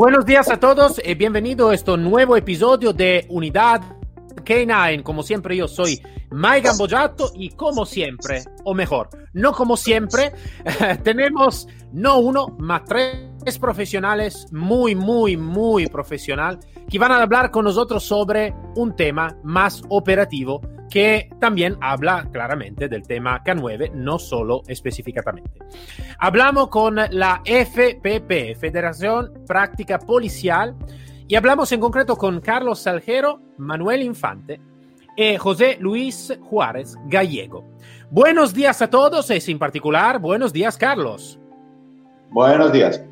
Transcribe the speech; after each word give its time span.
Buenos 0.00 0.24
días 0.24 0.48
a 0.48 0.58
todos 0.58 0.98
y 1.04 1.14
bienvenido 1.14 1.68
a 1.68 1.74
este 1.74 1.94
nuevo 1.98 2.34
episodio 2.34 2.94
de 2.94 3.26
Unidad 3.28 3.82
K9. 4.34 5.02
Como 5.02 5.22
siempre, 5.22 5.54
yo 5.54 5.68
soy 5.68 6.00
Mike 6.30 6.68
Gambojato 6.68 7.30
y 7.34 7.50
como 7.50 7.84
siempre, 7.84 8.42
o 8.64 8.72
mejor, 8.72 9.10
no 9.34 9.52
como 9.52 9.76
siempre, 9.76 10.32
tenemos 11.04 11.68
no 11.92 12.18
uno, 12.18 12.56
más 12.58 12.84
tres 12.86 13.58
profesionales 13.60 14.46
muy, 14.52 14.94
muy, 14.94 15.36
muy 15.36 15.86
profesional 15.86 16.58
que 16.88 16.98
van 16.98 17.12
a 17.12 17.20
hablar 17.20 17.50
con 17.50 17.66
nosotros 17.66 18.02
sobre 18.02 18.54
un 18.76 18.96
tema 18.96 19.36
más 19.44 19.82
operativo 19.90 20.62
que 20.90 21.30
también 21.38 21.76
habla 21.80 22.28
claramente 22.32 22.88
del 22.88 23.06
tema 23.06 23.42
K9, 23.44 23.92
no 23.92 24.18
solo 24.18 24.62
específicamente. 24.66 25.52
Hablamos 26.18 26.68
con 26.68 26.96
la 26.96 27.40
FPP, 27.44 28.58
Federación 28.58 29.44
Práctica 29.46 30.00
Policial, 30.00 30.74
y 31.28 31.36
hablamos 31.36 31.70
en 31.70 31.80
concreto 31.80 32.16
con 32.16 32.40
Carlos 32.40 32.80
Salgero, 32.80 33.40
Manuel 33.56 34.02
Infante 34.02 34.60
y 35.16 35.36
José 35.36 35.76
Luis 35.80 36.36
Juárez 36.42 36.96
Gallego. 37.06 37.64
Buenos 38.10 38.52
días 38.52 38.82
a 38.82 38.90
todos, 38.90 39.30
y 39.30 39.50
en 39.52 39.58
particular, 39.60 40.18
buenos 40.18 40.52
días, 40.52 40.76
Carlos. 40.76 41.38
Buenos 42.30 42.72
días. 42.72 43.04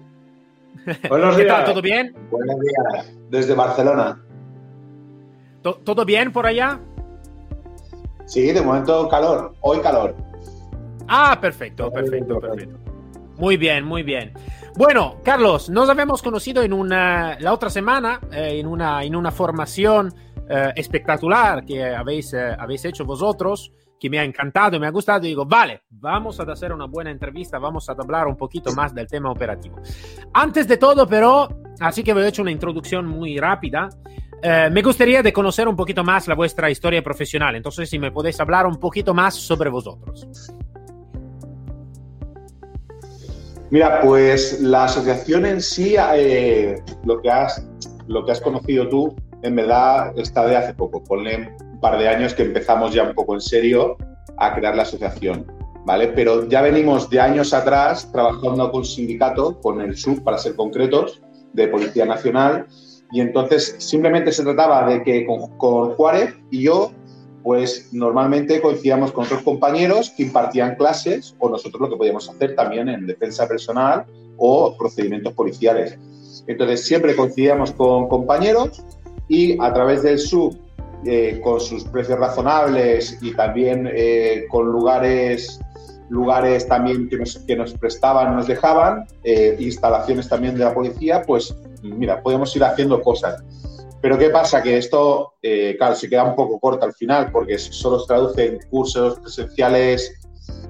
Buenos 1.08 1.36
días. 1.36 1.36
¿Qué 1.36 1.44
tal? 1.44 1.64
¿Todo 1.64 1.82
bien? 1.82 2.14
Buenos 2.30 2.56
días. 2.60 3.12
Desde 3.30 3.54
Barcelona. 3.54 4.20
¿Todo 5.62 6.04
bien 6.04 6.32
por 6.32 6.46
allá? 6.46 6.80
Sí, 8.28 8.52
de 8.52 8.60
momento 8.60 9.08
calor. 9.08 9.54
Hoy 9.60 9.80
calor. 9.80 10.14
Ah, 11.08 11.38
perfecto, 11.40 11.90
perfecto, 11.90 12.38
perfecto. 12.38 12.78
Muy 13.38 13.56
bien, 13.56 13.84
muy 13.84 14.02
bien. 14.02 14.34
Bueno, 14.76 15.16
Carlos, 15.24 15.70
nos 15.70 15.88
habíamos 15.88 16.22
conocido 16.22 16.62
en 16.62 16.74
una, 16.74 17.38
la 17.40 17.54
otra 17.54 17.70
semana 17.70 18.20
eh, 18.30 18.58
en, 18.60 18.66
una, 18.66 19.02
en 19.02 19.16
una 19.16 19.30
formación 19.30 20.14
eh, 20.46 20.72
espectacular 20.76 21.64
que 21.64 21.82
habéis, 21.82 22.34
eh, 22.34 22.54
habéis 22.58 22.84
hecho 22.84 23.06
vosotros, 23.06 23.72
que 23.98 24.10
me 24.10 24.18
ha 24.18 24.24
encantado, 24.24 24.78
me 24.78 24.86
ha 24.86 24.90
gustado. 24.90 25.24
Y 25.24 25.28
digo, 25.28 25.46
vale, 25.46 25.84
vamos 25.88 26.38
a 26.38 26.42
hacer 26.42 26.70
una 26.74 26.84
buena 26.84 27.10
entrevista, 27.10 27.58
vamos 27.58 27.88
a 27.88 27.92
hablar 27.92 28.26
un 28.26 28.36
poquito 28.36 28.74
más 28.74 28.94
del 28.94 29.06
tema 29.06 29.30
operativo. 29.30 29.80
Antes 30.34 30.68
de 30.68 30.76
todo, 30.76 31.08
pero, 31.08 31.48
así 31.80 32.04
que 32.04 32.12
a 32.12 32.28
hecho 32.28 32.42
una 32.42 32.50
introducción 32.50 33.06
muy 33.06 33.38
rápida. 33.38 33.88
Eh, 34.40 34.68
me 34.70 34.82
gustaría 34.82 35.22
de 35.22 35.32
conocer 35.32 35.66
un 35.66 35.74
poquito 35.74 36.04
más 36.04 36.28
la 36.28 36.34
vuestra 36.34 36.70
historia 36.70 37.02
profesional, 37.02 37.56
entonces 37.56 37.90
si 37.90 37.98
me 37.98 38.12
podéis 38.12 38.38
hablar 38.38 38.66
un 38.66 38.76
poquito 38.76 39.12
más 39.12 39.34
sobre 39.34 39.68
vosotros. 39.68 40.28
Mira, 43.70 44.00
pues 44.00 44.60
la 44.60 44.84
asociación 44.84 45.44
en 45.44 45.60
sí, 45.60 45.96
eh, 46.14 46.80
lo, 47.04 47.20
que 47.20 47.30
has, 47.30 47.66
lo 48.06 48.24
que 48.24 48.32
has 48.32 48.40
conocido 48.40 48.88
tú, 48.88 49.16
en 49.42 49.56
verdad 49.56 50.18
está 50.18 50.46
de 50.46 50.56
hace 50.56 50.72
poco. 50.72 51.04
Ponle 51.04 51.52
un 51.60 51.80
par 51.80 51.98
de 51.98 52.08
años 52.08 52.32
que 52.32 52.44
empezamos 52.44 52.94
ya 52.94 53.02
un 53.02 53.14
poco 53.14 53.34
en 53.34 53.40
serio 53.40 53.96
a 54.38 54.54
crear 54.54 54.74
la 54.74 54.84
asociación, 54.84 55.46
¿vale? 55.84 56.08
Pero 56.08 56.48
ya 56.48 56.62
venimos 56.62 57.10
de 57.10 57.20
años 57.20 57.52
atrás 57.52 58.10
trabajando 58.10 58.70
con 58.70 58.84
sindicato, 58.84 59.60
con 59.60 59.80
el 59.82 59.96
SUB, 59.96 60.22
para 60.22 60.38
ser 60.38 60.54
concretos, 60.56 61.20
de 61.52 61.68
Policía 61.68 62.06
Nacional, 62.06 62.66
y 63.10 63.20
entonces 63.20 63.76
simplemente 63.78 64.32
se 64.32 64.42
trataba 64.42 64.88
de 64.88 65.02
que 65.02 65.26
con, 65.26 65.94
Juárez 65.94 66.34
y 66.50 66.64
yo, 66.64 66.92
pues 67.42 67.88
normalmente 67.92 68.60
coincidíamos 68.60 69.12
con 69.12 69.24
otros 69.24 69.42
compañeros 69.42 70.10
que 70.10 70.24
impartían 70.24 70.76
clases 70.76 71.34
o 71.38 71.48
nosotros 71.48 71.80
lo 71.80 71.90
que 71.90 71.96
podíamos 71.96 72.28
hacer 72.28 72.54
también 72.54 72.88
en 72.88 73.06
defensa 73.06 73.48
personal 73.48 74.04
o 74.36 74.76
procedimientos 74.76 75.32
policiales. 75.32 75.98
Entonces 76.46 76.84
siempre 76.84 77.16
coincidíamos 77.16 77.72
con 77.72 78.08
compañeros 78.08 78.82
y 79.28 79.60
a 79.60 79.72
través 79.72 80.02
del 80.02 80.18
SUB, 80.18 80.56
eh, 81.06 81.40
con 81.42 81.60
sus 81.60 81.84
precios 81.84 82.18
razonables 82.18 83.18
y 83.22 83.32
también 83.34 83.88
eh, 83.94 84.46
con 84.50 84.66
lugares 84.66 85.60
lugares 86.10 86.66
también 86.66 87.08
que 87.08 87.18
nos, 87.18 87.38
que 87.38 87.56
nos 87.56 87.74
prestaban, 87.74 88.34
nos 88.34 88.46
dejaban, 88.46 89.06
eh, 89.24 89.56
instalaciones 89.58 90.28
también 90.28 90.56
de 90.56 90.64
la 90.64 90.72
policía, 90.72 91.22
pues 91.26 91.54
mira, 91.82 92.22
podemos 92.22 92.54
ir 92.56 92.64
haciendo 92.64 93.00
cosas. 93.02 93.42
Pero 94.00 94.16
¿qué 94.16 94.30
pasa? 94.30 94.62
Que 94.62 94.78
esto, 94.78 95.34
eh, 95.42 95.74
claro, 95.76 95.94
se 95.94 96.08
queda 96.08 96.24
un 96.24 96.36
poco 96.36 96.60
corto 96.60 96.84
al 96.84 96.94
final 96.94 97.32
porque 97.32 97.58
solo 97.58 97.98
se 97.98 98.06
traduce 98.06 98.46
en 98.46 98.58
cursos 98.70 99.18
presenciales 99.18 100.20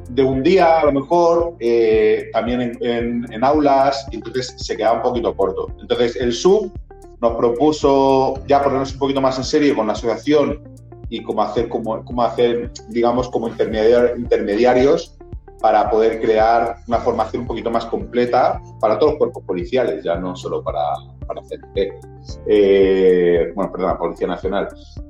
de 0.08 0.22
un 0.22 0.42
día, 0.42 0.80
a 0.80 0.86
lo 0.86 0.92
mejor, 0.92 1.56
eh, 1.60 2.30
también 2.32 2.78
en, 2.80 3.44
aulas, 3.44 4.06
y 4.10 4.16
entonces 4.16 4.54
se 4.56 4.76
queda 4.76 4.94
un 4.94 5.02
poquito 5.02 5.36
corto. 5.36 5.68
Entonces 5.80 6.16
el 6.16 6.32
SUB 6.32 6.72
nos 7.20 7.36
propuso 7.36 8.42
ya 8.46 8.62
ponernos 8.62 8.92
un 8.92 8.98
poquito 8.98 9.20
más 9.20 9.36
en 9.36 9.44
serio 9.44 9.76
con 9.76 9.86
la 9.86 9.92
asociación 9.92 10.62
y 11.10 11.22
cómo 11.22 11.42
hacer, 11.42 11.68
cómo, 11.68 12.02
cómo 12.04 12.22
hacer 12.22 12.70
digamos, 12.88 13.28
como 13.28 13.48
intermediarios 13.48 15.17
para 15.60 15.90
poder 15.90 16.20
crear 16.20 16.76
una 16.86 16.98
formación 16.98 17.42
un 17.42 17.48
poquito 17.48 17.70
más 17.70 17.86
completa 17.86 18.62
para 18.80 18.98
todos 18.98 19.12
los 19.12 19.18
cuerpos 19.18 19.42
policiales, 19.44 20.04
ya 20.04 20.14
no 20.16 20.36
solo 20.36 20.62
para, 20.62 20.80
para 21.26 21.42
eh, 22.46 23.52
bueno, 23.54 23.72
perdón, 23.72 23.88
la 23.90 23.98
Policía 23.98 24.26
Nacional. 24.26 24.68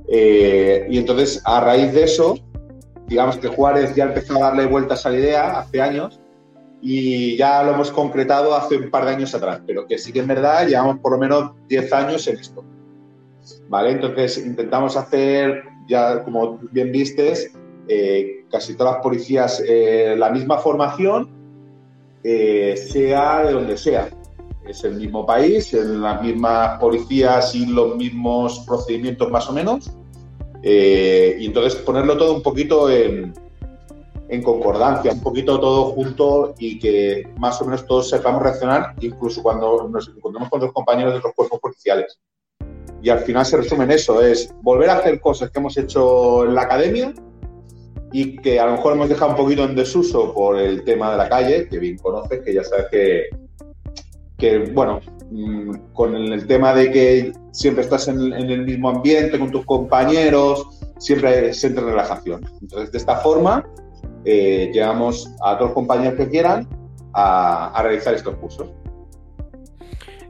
Eh, 0.08 0.86
y 0.88 0.98
entonces, 0.98 1.42
a 1.44 1.60
raíz 1.60 1.92
de 1.92 2.04
eso, 2.04 2.36
digamos 3.06 3.36
que 3.38 3.48
Juárez 3.48 3.94
ya 3.94 4.04
empezó 4.04 4.36
a 4.36 4.48
darle 4.48 4.66
vueltas 4.66 5.04
a 5.04 5.10
la 5.10 5.18
idea 5.18 5.58
hace 5.58 5.80
años 5.80 6.20
y 6.80 7.36
ya 7.36 7.62
lo 7.62 7.72
hemos 7.72 7.90
concretado 7.90 8.54
hace 8.54 8.76
un 8.76 8.90
par 8.90 9.04
de 9.04 9.12
años 9.12 9.34
atrás, 9.34 9.60
pero 9.66 9.86
que 9.86 9.98
sí 9.98 10.12
que 10.12 10.20
en 10.20 10.28
verdad 10.28 10.66
llevamos 10.66 10.98
por 11.00 11.12
lo 11.12 11.18
menos 11.18 11.52
10 11.68 11.92
años 11.92 12.26
en 12.28 12.38
esto. 12.38 12.64
¿Vale? 13.68 13.92
Entonces 13.92 14.38
intentamos 14.38 14.96
hacer, 14.96 15.64
ya 15.88 16.22
como 16.22 16.58
bien 16.70 16.92
vistes, 16.92 17.52
eh, 17.88 18.44
casi 18.50 18.74
todas 18.74 18.94
las 18.94 19.02
policías 19.02 19.62
eh, 19.66 20.14
la 20.16 20.30
misma 20.30 20.58
formación, 20.58 21.28
eh, 22.22 22.76
sea 22.76 23.44
de 23.44 23.52
donde 23.52 23.76
sea. 23.76 24.10
Es 24.66 24.84
el 24.84 24.96
mismo 24.96 25.24
país, 25.24 25.72
en 25.72 26.02
las 26.02 26.20
mismas 26.22 26.78
policías 26.78 27.54
y 27.54 27.66
los 27.66 27.96
mismos 27.96 28.60
procedimientos 28.66 29.30
más 29.30 29.48
o 29.48 29.52
menos. 29.52 29.90
y 30.62 31.46
entonces 31.46 31.76
ponerlo 31.76 32.18
todo 32.18 32.34
un 32.34 32.42
poquito 32.42 32.90
en, 32.90 33.32
en 34.28 34.42
concordancia, 34.42 35.12
un 35.12 35.20
poquito 35.20 35.58
todo 35.58 35.92
junto 35.92 36.54
y 36.58 36.78
que 36.78 37.28
más 37.38 37.60
o 37.62 37.64
menos 37.64 37.86
todos 37.86 38.10
sepamos 38.10 38.42
reaccionar, 38.42 38.94
incluso 39.00 39.42
cuando 39.42 39.88
nos 39.88 40.08
encontremos 40.08 40.50
con 40.50 40.60
los 40.60 40.72
compañeros 40.72 41.12
de 41.12 41.18
otros 41.18 41.34
cuerpos 41.34 41.60
policiales. 41.60 42.18
Y 43.00 43.10
al 43.10 43.20
final 43.20 43.46
se 43.46 43.56
resume 43.56 43.84
en 43.84 43.92
eso, 43.92 44.20
es 44.20 44.52
volver 44.60 44.90
a 44.90 44.98
hacer 44.98 45.20
cosas 45.20 45.50
que 45.50 45.58
hemos 45.58 45.76
hecho 45.76 46.44
en 46.44 46.54
la 46.54 46.62
academia, 46.62 47.14
y 48.12 48.36
que 48.36 48.58
a 48.58 48.66
lo 48.66 48.72
mejor 48.72 48.94
hemos 48.94 49.08
dejado 49.08 49.32
un 49.32 49.36
poquito 49.36 49.64
en 49.64 49.74
desuso 49.74 50.32
por 50.32 50.58
el 50.58 50.84
tema 50.84 51.12
de 51.12 51.18
la 51.18 51.28
calle, 51.28 51.68
que 51.68 51.78
bien 51.78 51.98
conoces, 51.98 52.40
que 52.42 52.54
ya 52.54 52.64
sabes 52.64 52.86
que, 52.90 53.28
que 54.36 54.58
bueno, 54.72 55.00
mm, 55.30 55.92
con 55.92 56.14
el 56.14 56.46
tema 56.46 56.74
de 56.74 56.90
que 56.90 57.32
siempre 57.52 57.84
estás 57.84 58.08
en, 58.08 58.32
el 58.32 58.64
mismo 58.64 58.88
ambiente 58.90 59.38
con 59.38 59.50
tus 59.50 59.64
compañeros, 59.66 60.66
siempre 60.98 61.52
se 61.52 61.68
entra 61.68 61.84
relajación. 61.84 62.44
Entonces, 62.60 62.92
de 62.92 62.98
esta 62.98 63.16
forma, 63.16 63.66
eh, 64.24 64.70
llevamos 64.72 65.30
a 65.42 65.58
los 65.60 65.72
compañeros 65.72 66.14
que 66.14 66.28
quieran 66.28 66.68
a, 67.12 67.68
a 67.68 67.82
realizar 67.82 68.14
estos 68.14 68.36
cursos. 68.36 68.68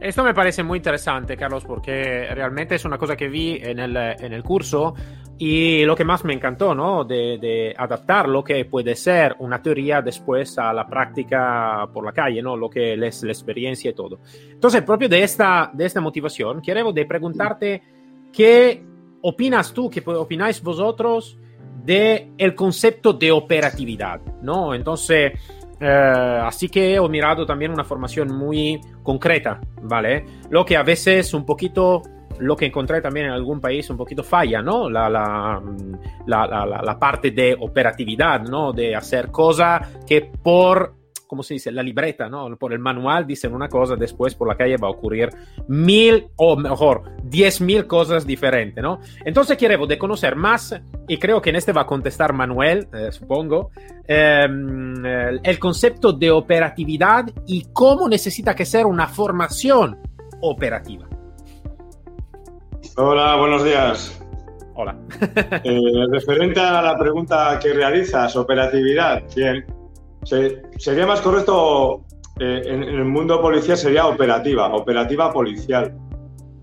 Esto 0.00 0.22
me 0.22 0.32
parece 0.32 0.62
muy 0.62 0.76
interesante, 0.76 1.36
Carlos, 1.36 1.64
porque 1.64 2.28
realmente 2.32 2.76
es 2.76 2.84
una 2.84 2.98
cosa 2.98 3.16
que 3.16 3.28
vi 3.28 3.58
en 3.60 3.80
el, 3.80 3.96
en 3.96 4.32
el 4.32 4.44
curso 4.44 4.94
y 5.38 5.84
lo 5.84 5.94
que 5.94 6.04
más 6.04 6.24
me 6.24 6.34
encantó, 6.34 6.74
¿no? 6.74 7.04
De, 7.04 7.38
de, 7.38 7.74
adaptar 7.78 8.28
lo 8.28 8.42
que 8.42 8.64
puede 8.64 8.96
ser 8.96 9.36
una 9.38 9.62
teoría 9.62 10.02
después 10.02 10.58
a 10.58 10.72
la 10.72 10.86
práctica 10.86 11.88
por 11.92 12.04
la 12.04 12.12
calle, 12.12 12.42
¿no? 12.42 12.56
Lo 12.56 12.68
que 12.68 12.94
es 12.94 13.22
la 13.22 13.32
experiencia 13.32 13.90
y 13.90 13.94
todo. 13.94 14.18
Entonces, 14.50 14.82
propio 14.82 15.08
de 15.08 15.22
esta, 15.22 15.70
de 15.72 15.86
esta 15.86 16.00
motivación, 16.00 16.60
quiero 16.60 16.92
de 16.92 17.06
preguntarte 17.06 17.82
qué 18.32 18.82
opinas 19.22 19.72
tú, 19.72 19.88
qué 19.88 20.02
opináis 20.04 20.62
vosotros 20.62 21.38
de 21.84 22.32
el 22.36 22.54
concepto 22.54 23.12
de 23.12 23.30
operatividad, 23.30 24.20
¿no? 24.42 24.74
Entonces, 24.74 25.32
Eh, 25.80 26.40
así 26.42 26.68
que 26.68 26.96
he 26.96 27.08
mirado 27.08 27.46
también 27.46 27.70
una 27.70 27.84
formación 27.84 28.34
muy 28.36 28.80
concreta, 29.04 29.60
¿vale? 29.82 30.24
Lo 30.50 30.64
que 30.64 30.76
a 30.76 30.82
veces 30.82 31.32
un 31.34 31.44
poquito, 31.46 32.02
lo 32.40 32.56
que 32.56 32.66
encontré 32.66 33.00
también 33.00 33.26
en 33.26 33.32
algún 33.32 33.60
país 33.60 33.88
un 33.90 33.96
poquito 33.96 34.22
falla, 34.22 34.62
¿no? 34.62 34.88
La, 34.88 35.08
la, 35.08 35.60
la, 36.26 36.82
la 36.82 36.98
parte 36.98 37.30
de 37.30 37.56
operatividad, 37.58 38.42
¿no? 38.42 38.72
De 38.72 38.94
hacer 38.94 39.30
cosas 39.30 39.86
que 40.06 40.30
por 40.42 40.98
¿cómo 41.28 41.42
se 41.44 41.54
dice? 41.54 41.70
La 41.70 41.82
libreta, 41.82 42.28
¿no? 42.28 42.56
Por 42.56 42.72
el 42.72 42.80
manual 42.80 43.26
dicen 43.26 43.54
una 43.54 43.68
cosa, 43.68 43.94
después 43.94 44.34
por 44.34 44.48
la 44.48 44.56
calle 44.56 44.76
va 44.78 44.88
a 44.88 44.90
ocurrir 44.90 45.28
mil 45.68 46.28
o 46.36 46.56
mejor, 46.56 47.02
diez 47.22 47.60
mil 47.60 47.86
cosas 47.86 48.26
diferentes, 48.26 48.82
¿no? 48.82 48.98
Entonces 49.24 49.56
quiero 49.56 49.86
de 49.86 49.98
conocer 49.98 50.34
más, 50.34 50.74
y 51.06 51.18
creo 51.18 51.40
que 51.40 51.50
en 51.50 51.56
este 51.56 51.72
va 51.72 51.82
a 51.82 51.86
contestar 51.86 52.32
Manuel, 52.32 52.88
eh, 52.92 53.12
supongo, 53.12 53.70
em, 54.06 55.04
el 55.06 55.58
concepto 55.58 56.12
de 56.12 56.30
operatividad 56.30 57.26
y 57.46 57.68
cómo 57.72 58.08
necesita 58.08 58.56
que 58.56 58.64
ser 58.64 58.86
una 58.86 59.06
formación 59.06 59.98
operativa. 60.40 61.07
Hola, 63.00 63.36
buenos 63.36 63.62
días. 63.62 64.20
Hola. 64.74 64.98
eh, 65.62 65.80
referente 66.10 66.58
a 66.58 66.82
la 66.82 66.98
pregunta 66.98 67.56
que 67.62 67.72
realizas, 67.72 68.34
operatividad, 68.34 69.22
bien, 69.36 69.64
sería 70.24 71.06
más 71.06 71.20
correcto 71.20 72.02
eh, 72.40 72.60
en, 72.66 72.82
el 72.82 73.04
mundo 73.04 73.40
policial 73.40 73.78
sería 73.78 74.08
operativa, 74.08 74.74
operativa 74.74 75.32
policial. 75.32 75.96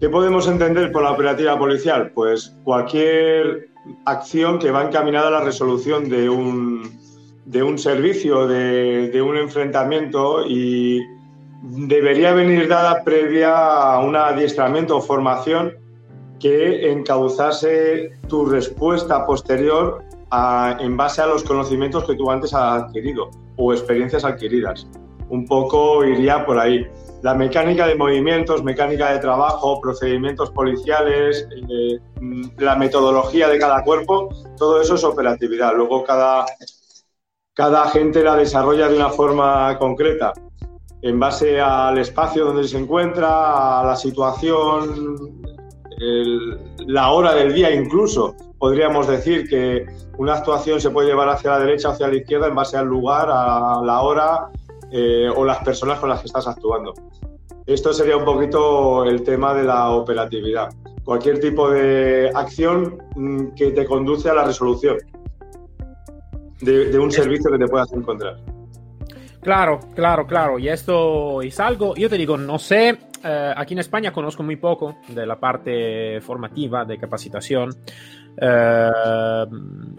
¿Qué 0.01 0.09
podemos 0.09 0.45
entender 0.49 0.91
por 0.91 1.03
la 1.03 1.11
operativa 1.11 1.57
policial? 1.57 2.11
Pues 2.13 2.53
cualquier 2.65 3.69
acción 4.03 4.59
que 4.59 4.71
va 4.71 4.83
encaminada 4.83 5.29
a 5.29 5.31
la 5.31 5.41
resolución 5.41 6.09
de 6.09 6.29
un, 6.29 6.99
de 7.45 7.63
un 7.63 7.77
servicio, 7.77 8.45
de, 8.45 9.07
de 9.07 9.21
un 9.21 9.37
enfrentamiento 9.37 10.45
y 10.45 11.01
debería 11.61 12.33
venir 12.33 12.67
dada 12.67 13.05
previa 13.05 13.55
a 13.55 13.99
un 14.01 14.17
adiestramiento 14.17 14.97
o 14.97 15.01
formación 15.01 15.84
que 16.45 16.91
encauzase 16.91 18.11
tu 18.27 18.45
respuesta 18.45 19.25
posterior 19.25 20.03
en 20.79 20.95
base 20.95 21.23
a 21.23 21.25
los 21.25 21.43
conocimientos 21.43 22.03
que 22.05 22.13
tú 22.13 22.29
antes 22.29 22.53
has 22.53 22.83
adquirido 22.83 23.31
o 23.57 23.73
experiencias 23.73 24.23
adquiridas. 24.23 24.85
Un 25.29 25.47
poco 25.47 26.05
iría 26.05 26.45
por 26.45 26.59
ahí. 26.59 26.85
La 27.23 27.33
mecánica 27.33 27.87
de 27.87 27.95
movimientos, 27.95 28.63
mecánica 28.63 29.11
de 29.13 29.17
trabajo, 29.17 29.81
procedimientos 29.81 30.51
policiales, 30.51 31.47
eh, 31.51 31.99
la 32.59 32.75
metodología 32.75 33.47
de 33.47 33.57
cada 33.57 33.83
cuerpo, 33.83 34.29
todo 34.55 34.79
eso 34.79 34.93
es 34.93 35.03
operatividad. 35.03 35.73
Luego 35.75 36.03
cada, 36.03 36.45
cada 37.55 37.85
agente 37.85 38.23
la 38.23 38.35
desarrolla 38.35 38.87
de 38.87 38.97
una 38.97 39.09
forma 39.09 39.75
concreta 39.79 40.31
en 41.01 41.19
base 41.19 41.59
al 41.59 41.97
espacio 41.97 42.45
donde 42.45 42.67
se 42.67 42.77
encuentra, 42.77 43.79
a 43.79 43.83
la 43.83 43.95
situación, 43.95 45.41
la 46.87 47.11
hora 47.11 47.33
del 47.33 47.53
día 47.53 47.71
incluso 47.71 48.35
podríamos 48.57 49.07
decir 49.07 49.47
que 49.47 49.85
una 50.17 50.35
actuación 50.35 50.81
se 50.81 50.89
puede 50.89 51.09
llevar 51.09 51.29
hacia 51.29 51.51
la 51.51 51.59
derecha 51.59 51.89
o 51.89 51.91
hacia 51.91 52.07
la 52.07 52.15
izquierda 52.15 52.47
en 52.47 52.55
base 52.55 52.77
al 52.77 52.87
lugar, 52.87 53.27
a 53.29 53.81
la 53.83 54.01
hora 54.01 54.49
eh, 54.91 55.29
o 55.35 55.45
las 55.45 55.63
personas 55.63 55.99
con 55.99 56.09
las 56.09 56.21
que 56.21 56.27
estás 56.27 56.47
actuando. 56.47 56.93
Esto 57.65 57.93
sería 57.93 58.15
un 58.15 58.25
poquito 58.25 59.05
el 59.05 59.23
tema 59.23 59.53
de 59.53 59.63
la 59.63 59.89
operatividad. 59.89 60.69
Cualquier 61.03 61.39
tipo 61.39 61.69
de 61.69 62.31
acción 62.33 62.97
mm, 63.15 63.55
que 63.55 63.71
te 63.71 63.85
conduce 63.85 64.29
a 64.29 64.33
la 64.33 64.43
resolución 64.43 64.97
de, 66.61 66.97
un 66.97 67.11
servicio 67.11 67.51
que 67.51 67.57
te 67.57 67.67
puedas 67.67 67.91
encontrar. 67.93 68.37
Claro, 69.41 69.79
claro, 69.93 70.25
claro. 70.25 70.57
Y 70.57 70.69
esto 70.69 71.41
es 71.41 71.59
algo, 71.59 71.95
yo 71.95 72.09
te 72.09 72.17
digo, 72.17 72.37
no 72.37 72.57
sé, 72.57 72.97
eh, 73.23 73.53
aquí 73.55 73.73
en 73.73 73.79
España 73.79 74.11
conozco 74.11 74.43
muy 74.43 74.55
poco 74.57 74.97
de 75.07 75.25
la 75.25 75.39
parte 75.39 76.19
formativa 76.21 76.85
de 76.85 76.97
capacitación. 76.97 77.69
Eh, 78.39 78.89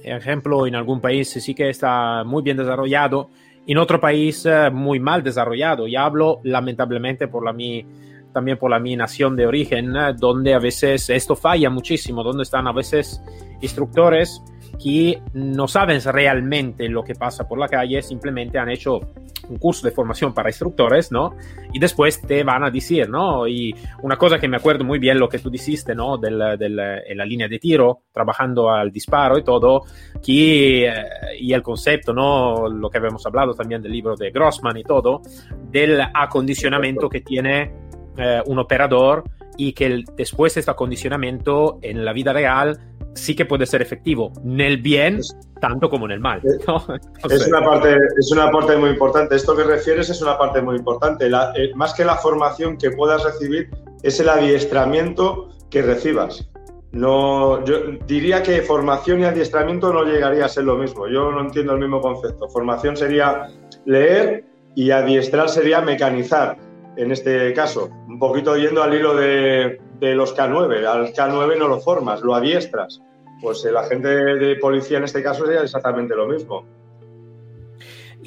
ejemplo, 0.04 0.66
en 0.66 0.74
algún 0.74 1.00
país 1.00 1.30
sí 1.30 1.54
que 1.54 1.70
está 1.70 2.22
muy 2.24 2.42
bien 2.42 2.56
desarrollado, 2.56 3.30
en 3.66 3.78
otro 3.78 4.00
país 4.00 4.46
eh, 4.46 4.70
muy 4.70 5.00
mal 5.00 5.22
desarrollado. 5.22 5.86
Y 5.86 5.96
hablo 5.96 6.40
lamentablemente 6.44 7.28
por 7.28 7.44
la 7.44 7.52
mi, 7.52 7.84
también 8.32 8.58
por 8.58 8.70
la 8.70 8.78
mi 8.78 8.96
nación 8.96 9.36
de 9.36 9.46
origen, 9.46 9.96
eh, 9.96 10.14
donde 10.16 10.54
a 10.54 10.58
veces 10.58 11.10
esto 11.10 11.34
falla 11.34 11.70
muchísimo, 11.70 12.22
donde 12.22 12.44
están 12.44 12.66
a 12.68 12.72
veces 12.72 13.20
instructores 13.60 14.42
que 14.82 15.20
no 15.34 15.68
saben 15.68 16.00
realmente 16.02 16.88
lo 16.88 17.02
que 17.02 17.14
pasa 17.14 17.48
por 17.48 17.58
la 17.58 17.68
calle, 17.68 18.02
simplemente 18.02 18.58
han 18.58 18.70
hecho 18.70 19.00
un 19.48 19.58
curso 19.58 19.86
de 19.86 19.92
formación 19.92 20.34
para 20.34 20.48
instructores, 20.48 21.12
¿no? 21.12 21.36
Y 21.72 21.78
después 21.78 22.20
te 22.20 22.42
van 22.42 22.64
a 22.64 22.70
decir, 22.70 23.08
¿no? 23.08 23.46
Y 23.46 23.74
una 24.02 24.16
cosa 24.16 24.38
que 24.38 24.48
me 24.48 24.56
acuerdo 24.56 24.84
muy 24.84 24.98
bien 24.98 25.18
lo 25.18 25.28
que 25.28 25.38
tú 25.38 25.50
dijiste, 25.50 25.94
¿no? 25.94 26.18
En 26.22 26.38
la 26.38 27.24
línea 27.24 27.48
de 27.48 27.58
tiro, 27.58 28.02
trabajando 28.12 28.70
al 28.70 28.90
disparo 28.90 29.38
y 29.38 29.44
todo, 29.44 29.84
que, 30.24 30.88
eh, 30.88 30.92
y 31.38 31.52
el 31.52 31.62
concepto, 31.62 32.12
¿no? 32.12 32.68
Lo 32.68 32.90
que 32.90 32.98
habíamos 32.98 33.24
hablado 33.26 33.54
también 33.54 33.82
del 33.82 33.92
libro 33.92 34.16
de 34.16 34.30
Grossman 34.30 34.76
y 34.76 34.82
todo, 34.82 35.22
del 35.70 36.00
acondicionamiento 36.12 37.08
que 37.08 37.20
tiene 37.20 37.72
eh, 38.16 38.42
un 38.46 38.58
operador 38.58 39.24
y 39.56 39.72
que 39.72 40.04
después 40.16 40.54
de 40.54 40.60
este 40.60 40.70
acondicionamiento 40.70 41.78
en 41.82 42.04
la 42.04 42.12
vida 42.12 42.32
real 42.32 42.78
sí 43.16 43.34
que 43.34 43.44
puede 43.44 43.66
ser 43.66 43.82
efectivo, 43.82 44.32
en 44.44 44.60
el 44.60 44.80
bien 44.80 45.20
tanto 45.60 45.88
como 45.88 46.06
en 46.06 46.12
el 46.12 46.20
mal. 46.20 46.40
Es, 47.30 47.48
una 47.48 47.60
parte, 47.62 47.96
es 48.18 48.30
una 48.30 48.50
parte 48.50 48.76
muy 48.76 48.90
importante. 48.90 49.34
Esto 49.34 49.56
que 49.56 49.64
refieres 49.64 50.10
es 50.10 50.22
una 50.22 50.38
parte 50.38 50.60
muy 50.60 50.76
importante. 50.76 51.26
Eh, 51.26 51.72
más 51.74 51.94
que 51.94 52.04
la 52.04 52.16
formación 52.16 52.76
que 52.76 52.90
puedas 52.90 53.24
recibir, 53.24 53.70
es 54.02 54.20
el 54.20 54.28
adiestramiento 54.28 55.48
que 55.70 55.82
recibas. 55.82 56.48
No, 56.92 57.64
yo 57.64 57.78
diría 58.06 58.42
que 58.42 58.62
formación 58.62 59.20
y 59.20 59.24
adiestramiento 59.24 59.92
no 59.92 60.04
llegaría 60.04 60.44
a 60.44 60.48
ser 60.48 60.64
lo 60.64 60.76
mismo. 60.76 61.08
Yo 61.08 61.32
no 61.32 61.40
entiendo 61.40 61.72
el 61.72 61.80
mismo 61.80 62.00
concepto. 62.00 62.48
Formación 62.48 62.96
sería 62.96 63.48
leer 63.84 64.44
y 64.74 64.90
adiestrar 64.90 65.48
sería 65.48 65.80
mecanizar, 65.80 66.58
en 66.96 67.12
este 67.12 67.52
caso. 67.52 67.90
Un 68.08 68.18
poquito 68.18 68.56
yendo 68.56 68.82
al 68.82 68.94
hilo 68.94 69.14
de, 69.14 69.80
de 70.00 70.14
los 70.14 70.36
K9. 70.36 70.84
Al 70.84 71.12
K9 71.12 71.58
no 71.58 71.68
lo 71.68 71.80
formas, 71.80 72.20
lo 72.22 72.34
adiestras. 72.34 73.00
Pues 73.40 73.64
el 73.64 73.76
agente 73.76 74.08
de 74.08 74.56
policía 74.56 74.98
en 74.98 75.04
este 75.04 75.22
caso 75.22 75.44
sería 75.44 75.62
exactamente 75.62 76.14
lo 76.14 76.26
mismo. 76.26 76.64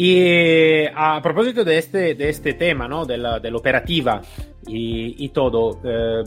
Y 0.01 0.85
a 0.95 1.19
propósito 1.21 1.65
de 1.65 1.77
este, 1.77 2.15
de 2.15 2.29
este 2.29 2.53
tema, 2.53 2.87
¿no? 2.87 3.05
de, 3.05 3.17
la, 3.17 3.39
de 3.39 3.51
la 3.51 3.57
operativa 3.57 4.21
y, 4.65 5.27
todo, 5.29 5.79
eh, 5.83 6.23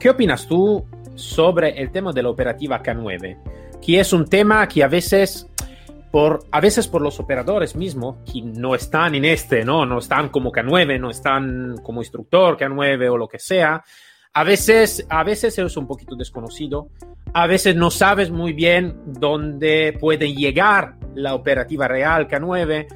¿qué 0.00 0.08
opinas 0.08 0.46
tú 0.48 0.82
sobre 1.14 1.78
el 1.78 1.90
tema 1.90 2.12
de 2.12 2.22
la 2.22 2.30
operativa 2.30 2.82
K9? 2.82 3.80
Que 3.84 4.00
es 4.00 4.12
un 4.14 4.24
tema 4.24 4.66
que 4.66 4.82
a 4.82 4.88
veces, 4.88 5.46
por, 6.14 6.44
a 6.52 6.60
veces 6.60 6.86
por 6.86 7.02
los 7.02 7.18
operadores 7.18 7.74
mismos, 7.74 8.18
que 8.32 8.40
no 8.40 8.76
están 8.76 9.16
en 9.16 9.24
este, 9.24 9.64
¿no? 9.64 9.84
no 9.84 9.98
están 9.98 10.28
como 10.28 10.52
K9, 10.52 11.00
no 11.00 11.10
están 11.10 11.74
como 11.82 12.02
instructor 12.02 12.56
K9 12.56 13.10
o 13.10 13.16
lo 13.16 13.26
que 13.26 13.40
sea, 13.40 13.82
a 14.32 14.44
veces, 14.44 15.04
a 15.10 15.24
veces 15.24 15.58
es 15.58 15.76
un 15.76 15.88
poquito 15.88 16.14
desconocido, 16.14 16.90
a 17.32 17.48
veces 17.48 17.74
no 17.74 17.90
sabes 17.90 18.30
muy 18.30 18.52
bien 18.52 18.96
dónde 19.06 19.98
puede 20.00 20.32
llegar 20.32 20.94
la 21.16 21.34
operativa 21.34 21.88
real 21.88 22.28
K9. 22.28 22.86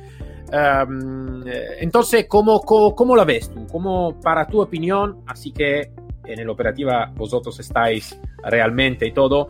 Em, 0.52 1.42
entonces, 1.80 2.26
¿cómo, 2.28 2.60
¿cómo, 2.60 3.16
la 3.16 3.24
ves 3.24 3.50
tú? 3.52 3.66
¿Cómo, 3.66 4.20
para 4.20 4.46
tu 4.46 4.62
opinión, 4.62 5.24
así 5.26 5.50
que 5.50 5.90
en 6.24 6.46
la 6.46 6.52
operativa 6.52 7.10
vosotros 7.16 7.58
estáis 7.58 8.16
realmente 8.44 9.08
y 9.08 9.12
todo, 9.12 9.48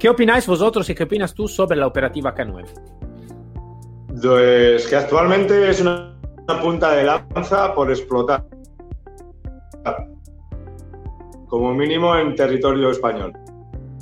¿qué 0.00 0.08
opináis 0.08 0.48
vosotros 0.48 0.90
y 0.90 0.96
qué 0.96 1.04
opinas 1.04 1.32
tú 1.32 1.46
sobre 1.46 1.76
la 1.76 1.86
operativa 1.86 2.34
K9? 2.34 2.93
Pues 4.20 4.86
que 4.86 4.96
actualmente 4.96 5.70
es 5.70 5.80
una 5.80 6.14
punta 6.62 6.92
de 6.92 7.04
lanza 7.04 7.74
por 7.74 7.90
explotar 7.90 8.44
como 11.54 11.72
mínimo 11.72 12.16
en 12.16 12.34
territorio 12.34 12.90
español. 12.90 13.32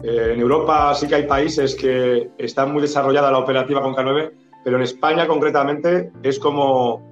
Eh, 0.02 0.30
en 0.32 0.40
Europa 0.40 0.94
sí 0.94 1.06
que 1.06 1.16
hay 1.16 1.26
países 1.26 1.74
que 1.74 2.30
están 2.38 2.72
muy 2.72 2.80
desarrollada 2.80 3.30
la 3.30 3.38
operativa 3.38 3.82
con 3.82 3.94
K9, 3.94 4.32
pero 4.64 4.78
en 4.78 4.82
España 4.82 5.26
concretamente 5.26 6.10
es 6.22 6.38
como, 6.38 7.02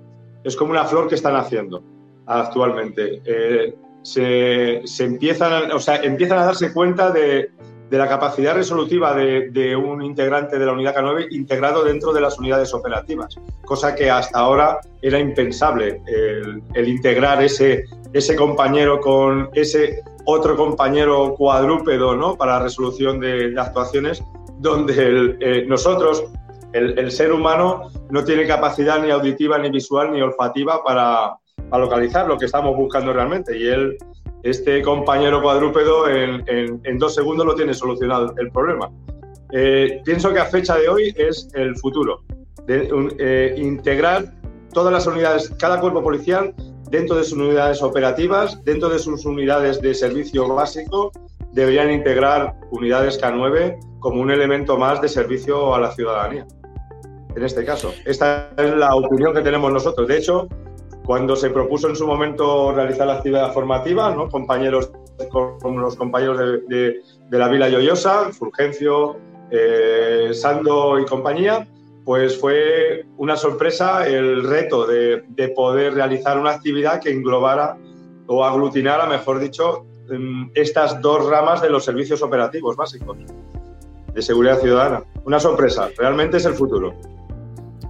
es 0.42 0.56
como 0.56 0.70
una 0.70 0.84
flor 0.84 1.08
que 1.08 1.16
están 1.16 1.36
haciendo 1.36 1.82
actualmente. 2.24 3.20
Eh, 3.24 3.74
se, 4.00 4.80
se, 4.84 5.04
empiezan, 5.04 5.72
o 5.72 5.78
sea, 5.78 5.96
empiezan 5.96 6.38
a 6.38 6.46
darse 6.46 6.72
cuenta 6.72 7.10
de, 7.10 7.50
de 7.90 7.98
la 7.98 8.08
capacidad 8.08 8.54
resolutiva 8.54 9.14
de, 9.14 9.50
de, 9.50 9.74
un 9.74 10.00
integrante 10.02 10.58
de 10.58 10.64
la 10.64 10.72
unidad 10.72 10.94
K9 10.94 11.26
integrado 11.32 11.82
dentro 11.82 12.12
de 12.12 12.20
las 12.20 12.38
unidades 12.38 12.72
operativas, 12.72 13.36
cosa 13.64 13.94
que 13.96 14.08
hasta 14.08 14.38
ahora 14.38 14.78
era 15.02 15.18
impensable, 15.18 16.00
el, 16.06 16.88
integrar 16.88 17.42
ese, 17.42 17.84
ese 18.12 18.36
compañero 18.36 19.00
con 19.00 19.50
ese 19.54 20.02
otro 20.24 20.56
compañero 20.56 21.34
cuadrúpedo 21.36 22.14
¿no? 22.14 22.36
para 22.36 22.60
resolución 22.60 23.18
de, 23.20 23.54
actuaciones, 23.58 24.22
donde 24.58 25.36
eh, 25.40 25.64
nosotros, 25.66 26.24
el, 26.72 27.10
ser 27.10 27.32
humano 27.32 27.90
no 28.10 28.22
tiene 28.24 28.46
capacidad 28.46 29.02
ni 29.02 29.10
auditiva, 29.10 29.58
ni 29.58 29.70
visual, 29.70 30.12
ni 30.12 30.20
olfativa 30.20 30.82
para, 30.84 31.36
localizar 31.72 32.26
lo 32.26 32.36
que 32.36 32.46
estamos 32.46 32.76
buscando 32.76 33.12
realmente. 33.12 33.56
Y 33.56 33.66
él, 33.68 33.96
este 34.42 34.82
compañero 34.82 35.42
cuadrúpedo, 35.42 36.08
en, 36.08 36.98
dos 36.98 37.14
segundos 37.14 37.46
lo 37.46 37.54
tiene 37.54 37.74
solucionado 37.74 38.34
el 38.38 38.50
problema. 38.50 38.90
Eh, 39.52 40.00
pienso 40.04 40.32
que 40.32 40.38
a 40.38 40.46
fecha 40.46 40.76
de 40.76 40.88
hoy 40.88 41.14
es 41.16 41.48
el 41.54 41.76
futuro. 41.76 42.22
De, 42.66 42.88
eh, 43.18 43.54
integrar 43.56 44.32
todas 44.72 44.92
las 44.92 45.06
unidades, 45.06 45.50
cada 45.58 45.80
cuerpo 45.80 46.02
policial 46.02 46.54
dentro 46.90 47.16
de 47.16 47.24
sus 47.24 47.38
unidades 47.38 47.82
operativas, 47.82 48.62
dentro 48.64 48.88
de 48.88 48.98
sus 48.98 49.24
unidades 49.24 49.80
de 49.80 49.94
servicio 49.94 50.48
básico, 50.48 51.12
deberían 51.52 51.90
integrar 51.90 52.54
unidades 52.70 53.20
K9 53.20 53.78
como 54.00 54.20
un 54.20 54.30
elemento 54.30 54.76
más 54.76 55.00
de 55.00 55.08
servicio 55.08 55.74
a 55.74 55.80
la 55.80 55.92
ciudadanía. 55.92 56.46
En 57.36 57.44
este 57.44 57.64
caso, 57.64 57.92
esta 58.06 58.50
es 58.56 58.74
la 58.74 58.94
opinión 58.94 59.32
que 59.34 59.40
tenemos 59.40 59.72
nosotros. 59.72 60.08
De 60.08 60.18
hecho, 60.18 60.48
cuando 61.10 61.34
se 61.34 61.50
propuso 61.50 61.88
en 61.88 61.96
su 61.96 62.06
momento 62.06 62.70
realizar 62.70 63.04
la 63.04 63.14
actividad 63.14 63.52
formativa, 63.52 64.14
compañeros 64.30 64.92
como 65.28 65.80
los 65.80 65.96
compañeros 65.96 66.38
de, 66.68 67.00
la 67.32 67.48
Vila 67.48 67.68
Lloyosa, 67.68 68.30
Fulgencio, 68.30 69.16
eh, 69.50 70.30
Sando 70.32 71.00
y 71.00 71.04
compañía, 71.06 71.66
pues 72.04 72.38
fue 72.38 73.06
una 73.16 73.34
sorpresa 73.34 74.06
el 74.06 74.44
reto 74.44 74.86
de, 74.86 75.24
poder 75.56 75.94
realizar 75.94 76.38
una 76.38 76.52
actividad 76.52 77.00
que 77.00 77.10
englobara 77.10 77.76
o 78.28 78.44
aglutinara, 78.44 79.06
mejor 79.06 79.40
dicho, 79.40 79.86
estas 80.54 81.02
dos 81.02 81.28
ramas 81.28 81.60
de 81.60 81.70
los 81.70 81.84
servicios 81.84 82.22
operativos 82.22 82.76
básicos 82.76 83.18
de 84.14 84.22
seguridad 84.22 84.60
ciudadana. 84.60 85.02
Una 85.24 85.40
sorpresa, 85.40 85.88
realmente 85.98 86.36
es 86.36 86.44
el 86.44 86.54
futuro. 86.54 86.94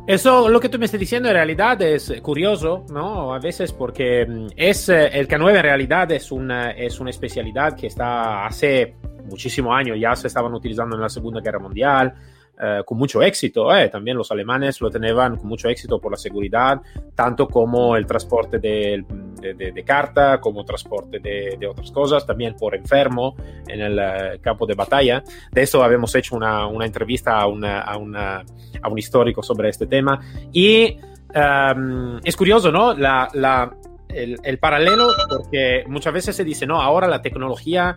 Eso, 0.07 0.49
lo 0.49 0.59
que 0.59 0.69
tú 0.69 0.79
me 0.79 0.87
estás 0.87 0.99
diciendo 0.99 1.29
en 1.29 1.35
realidad 1.35 1.81
es 1.83 2.13
curioso, 2.23 2.85
¿no? 2.91 3.33
A 3.33 3.39
veces 3.39 3.73
porque 3.73 4.27
mm, 4.27 4.47
es, 4.57 4.89
eh, 4.89 5.09
el 5.13 5.29
K9 5.29 5.57
en 5.57 5.63
realidad 5.63 6.11
es 6.11 6.33
una, 6.33 6.73
es 6.73 6.99
una 7.01 7.11
especialidad 7.11 7.77
que 7.77 7.87
está 7.87 8.47
hace 8.47 8.97
muchísimos 9.25 9.73
años, 9.77 9.99
ya 10.01 10.17
se 10.17 10.27
estaban 10.27 10.53
utilizando 10.55 10.97
en 10.97 11.03
la 11.03 11.09
Segunda 11.09 11.41
Guerra 11.41 11.61
Mundial, 11.61 12.15
eh, 12.63 12.83
con 12.85 12.99
mucho 12.99 13.23
éxito. 13.23 13.75
Eh. 13.75 13.89
También 13.89 14.19
los 14.19 14.31
alemanes 14.31 14.83
lo 14.83 14.91
tenían 14.91 15.37
con 15.37 15.49
mucho 15.49 15.71
éxito 15.71 15.99
por 15.99 16.13
la 16.13 16.19
seguridad, 16.19 16.83
tanto 17.15 17.49
como 17.49 17.97
el 17.97 18.05
transporte 18.05 18.59
de, 18.59 19.03
de, 19.41 19.83
carta, 19.83 20.39
como 20.43 20.63
transporte 20.63 21.21
de, 21.21 21.67
otras 21.67 21.91
cosas, 21.91 22.27
también 22.27 22.55
por 22.57 22.75
enfermo 22.75 23.35
en 23.67 23.81
el 23.81 23.99
eh, 23.99 24.41
campo 24.43 24.67
de 24.67 24.75
batalla. 24.75 25.25
De 25.51 25.63
eso 25.63 25.83
habíamos 25.83 26.15
hecho 26.15 26.37
una, 26.37 26.67
una 26.67 26.85
entrevista 26.85 27.41
a, 27.41 27.47
una, 27.47 27.81
a, 27.81 27.97
una, 27.97 28.45
a, 28.83 28.89
un 28.91 28.99
histórico 28.99 29.43
sobre 29.43 29.71
este 29.71 29.87
tema. 29.87 30.21
Y 30.53 30.99
em, 31.33 32.19
es 32.23 32.37
curioso, 32.37 32.71
¿no? 32.71 32.93
La, 32.93 33.31
la, 33.33 33.75
el, 34.11 34.37
el, 34.45 34.59
paralelo, 34.59 35.15
porque 35.31 35.85
muchas 35.87 36.13
veces 36.13 36.37
se 36.37 36.45
dice, 36.45 36.67
no, 36.67 36.83
ahora 36.83 37.09
la 37.09 37.23
tecnología 37.23 37.97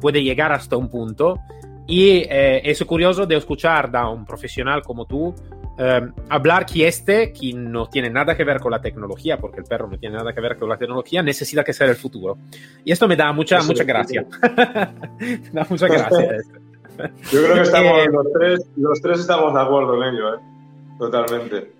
puede 0.00 0.22
llegar 0.22 0.52
hasta 0.52 0.76
un 0.76 0.88
punto 0.88 1.38
y 1.86 2.18
eh, 2.28 2.62
es 2.64 2.82
curioso 2.84 3.26
de 3.26 3.36
escuchar 3.36 3.90
da 3.90 4.08
un 4.08 4.24
profesional 4.24 4.82
como 4.82 5.04
tú 5.06 5.34
eh, 5.78 6.00
hablar 6.30 6.64
que 6.64 6.88
este, 6.88 7.32
que 7.32 7.52
no 7.52 7.86
tiene 7.86 8.08
nada 8.08 8.34
que 8.34 8.44
ver 8.44 8.60
con 8.60 8.72
la 8.72 8.80
tecnología, 8.80 9.38
porque 9.38 9.60
el 9.60 9.66
perro 9.66 9.88
no 9.88 9.98
tiene 9.98 10.16
nada 10.16 10.32
que 10.32 10.40
ver 10.40 10.56
con 10.56 10.68
la 10.68 10.78
tecnología, 10.78 11.22
necesita 11.22 11.62
que 11.62 11.74
sea 11.74 11.86
el 11.86 11.96
futuro. 11.96 12.38
Y 12.84 12.92
esto 12.92 13.06
me 13.06 13.14
da 13.14 13.30
mucha, 13.32 13.62
mucha 13.62 13.84
gracia. 13.84 14.24
me 15.20 15.50
da 15.52 15.66
mucha 15.68 15.86
gracia. 15.86 16.36
Yo 17.30 17.42
creo 17.42 17.54
que 17.56 17.62
estamos, 17.62 17.98
eh, 18.06 18.08
los, 18.10 18.32
tres, 18.32 18.70
los 18.76 19.00
tres 19.02 19.20
estamos 19.20 19.52
de 19.52 19.60
acuerdo 19.60 20.02
en 20.02 20.14
ello, 20.14 20.34
¿eh? 20.34 20.38
totalmente. 20.98 21.72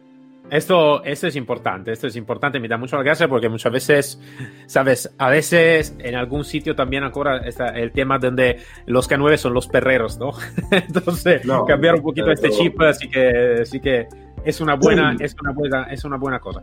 Esto, 0.51 1.03
esto 1.03 1.27
es 1.27 1.35
importante, 1.35 1.91
esto 1.91 2.07
es 2.07 2.15
importante, 2.15 2.61
me 2.61 2.69
da 2.69 2.77
mucho 2.77 2.97
la 2.97 3.03
gracia 3.03 3.27
porque 3.27 3.49
muchas 3.49 3.73
veces, 3.73 4.21
sabes, 4.67 5.13
a 5.19 5.29
veces 5.29 5.97
en 5.99 6.15
algún 6.15 6.45
sitio 6.45 6.77
también 6.77 7.03
ahora 7.03 7.39
está 7.39 7.69
el 7.71 7.91
tema 7.91 8.19
donde 8.19 8.61
los 8.87 9.11
K9 9.11 9.37
son 9.39 9.55
los 9.55 9.67
perreros, 9.67 10.19
¿no? 10.19 10.33
Entonces, 10.71 11.43
cambiar 11.67 11.97
un 11.97 12.03
poquito 12.03 12.31
este 12.31 12.51
chip, 12.51 12.81
así 12.81 13.09
que, 13.09 13.63
sí 13.65 13.81
que 13.81 14.07
es 14.45 14.61
una 14.61 14.77
buena, 14.77 15.17
es 15.19 15.35
una 15.41 15.53
buena, 15.53 15.83
es 15.91 16.05
una 16.05 16.17
buena 16.17 16.39
cosa. 16.39 16.63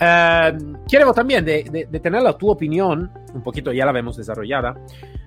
Eh, 0.00 0.58
quiero 0.88 1.12
también 1.12 1.44
de, 1.44 1.86
de, 1.90 2.00
tener 2.00 2.22
la 2.22 2.38
tu 2.38 2.48
opinión, 2.48 3.10
un 3.34 3.42
poquito 3.42 3.70
ya 3.70 3.84
la 3.84 3.92
vemos 3.92 4.16
desarrollada, 4.16 4.74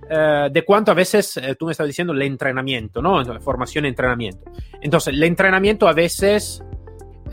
eh, 0.10 0.50
de 0.52 0.66
cuánto 0.66 0.92
a 0.92 0.96
veces 0.96 1.38
eh, 1.38 1.56
tú 1.56 1.68
me 1.68 1.72
estás 1.74 1.86
diciendo 1.86 2.12
el 2.14 2.24
entrenamiento, 2.24 3.04
¿no? 3.04 3.24
Formación 3.40 3.86
entrenamiento. 3.86 4.52
Entonces, 4.82 5.14
el 5.14 5.22
entrenamiento 5.22 5.88
a 5.88 5.94
veces 5.94 6.64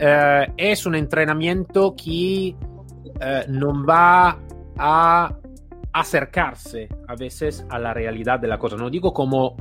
eh, 0.03 0.51
es 0.57 0.87
un 0.87 0.95
entrenamiento 0.95 1.95
que 1.95 2.55
eh, 3.19 3.45
no 3.49 3.85
va 3.85 4.35
a 4.75 5.37
acercarse 5.93 6.89
a 7.07 7.15
veces 7.15 7.63
a 7.69 7.77
la 7.77 7.93
realidad 7.93 8.39
de 8.39 8.47
la 8.47 8.57
cosa. 8.57 8.75
No 8.77 8.89
digo 8.89 9.13
como, 9.13 9.55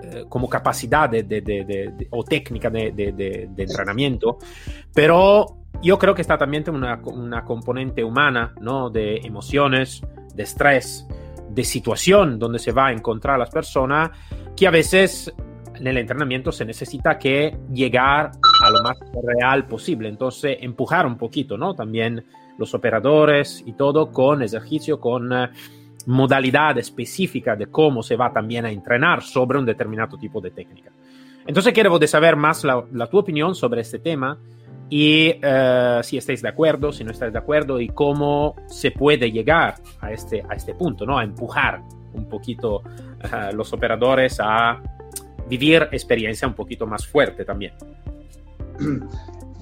eh, 0.00 0.26
como 0.28 0.48
capacidad 0.48 1.10
de, 1.10 2.06
o 2.10 2.22
técnica 2.22 2.70
de, 2.70 3.48
entrenamiento, 3.56 4.38
pero 4.94 5.64
yo 5.82 5.98
creo 5.98 6.14
que 6.14 6.22
está 6.22 6.38
también 6.38 6.70
una, 6.70 7.00
una 7.06 7.44
componente 7.44 8.04
humana, 8.04 8.54
¿no? 8.60 8.90
De 8.90 9.16
emociones, 9.24 10.02
de 10.36 10.44
estrés, 10.44 11.04
de 11.48 11.64
situación 11.64 12.38
donde 12.38 12.60
se 12.60 12.70
va 12.70 12.86
a 12.86 12.92
encontrar 12.92 13.40
las 13.40 13.50
personas 13.50 14.12
que 14.54 14.68
a 14.68 14.70
veces 14.70 15.34
en 15.78 15.86
el 15.86 15.98
entrenamiento 15.98 16.52
se 16.52 16.64
necesita 16.64 17.18
que 17.18 17.56
llegar 17.72 18.32
a 18.62 18.70
lo 18.70 18.82
más 18.82 18.96
real 19.22 19.66
posible. 19.66 20.08
Entonces, 20.08 20.58
empujar 20.60 21.06
un 21.06 21.16
poquito, 21.16 21.56
¿no? 21.56 21.74
También 21.74 22.24
los 22.58 22.74
operadores 22.74 23.62
y 23.66 23.72
todo 23.72 24.10
con 24.12 24.42
ejercicio, 24.42 25.00
con 25.00 25.32
eh, 25.32 25.50
modalidad 26.06 26.78
específica 26.78 27.56
de 27.56 27.66
cómo 27.66 28.02
se 28.02 28.16
va 28.16 28.32
también 28.32 28.64
a 28.64 28.70
entrenar 28.70 29.22
sobre 29.22 29.58
un 29.58 29.66
determinado 29.66 30.16
tipo 30.16 30.40
de 30.40 30.50
técnica. 30.50 30.90
Entonces, 31.46 31.72
quiero 31.72 31.98
saber 32.06 32.36
más 32.36 32.64
la, 32.64 33.06
tu 33.10 33.18
opinión 33.18 33.54
sobre 33.54 33.80
este 33.80 33.98
tema 33.98 34.38
y 34.88 35.34
eh, 35.42 36.00
si 36.02 36.16
estáis 36.16 36.40
de 36.40 36.48
acuerdo, 36.48 36.92
si 36.92 37.04
no 37.04 37.10
estáis 37.10 37.32
de 37.32 37.38
acuerdo 37.38 37.80
y 37.80 37.88
cómo 37.88 38.54
se 38.66 38.92
puede 38.92 39.30
llegar 39.30 39.74
a 40.00 40.12
este, 40.12 40.42
a 40.48 40.54
este 40.54 40.74
punto, 40.74 41.04
¿no? 41.04 41.18
A 41.18 41.24
empujar 41.24 41.82
un 42.12 42.28
poquito 42.28 42.82
a 43.30 43.50
los 43.52 43.72
operadores 43.72 44.38
a 44.40 44.80
vivir 45.48 45.88
experiencia 45.92 46.48
un 46.48 46.54
poquito 46.54 46.86
más 46.86 47.06
fuerte 47.06 47.44
también. 47.44 47.72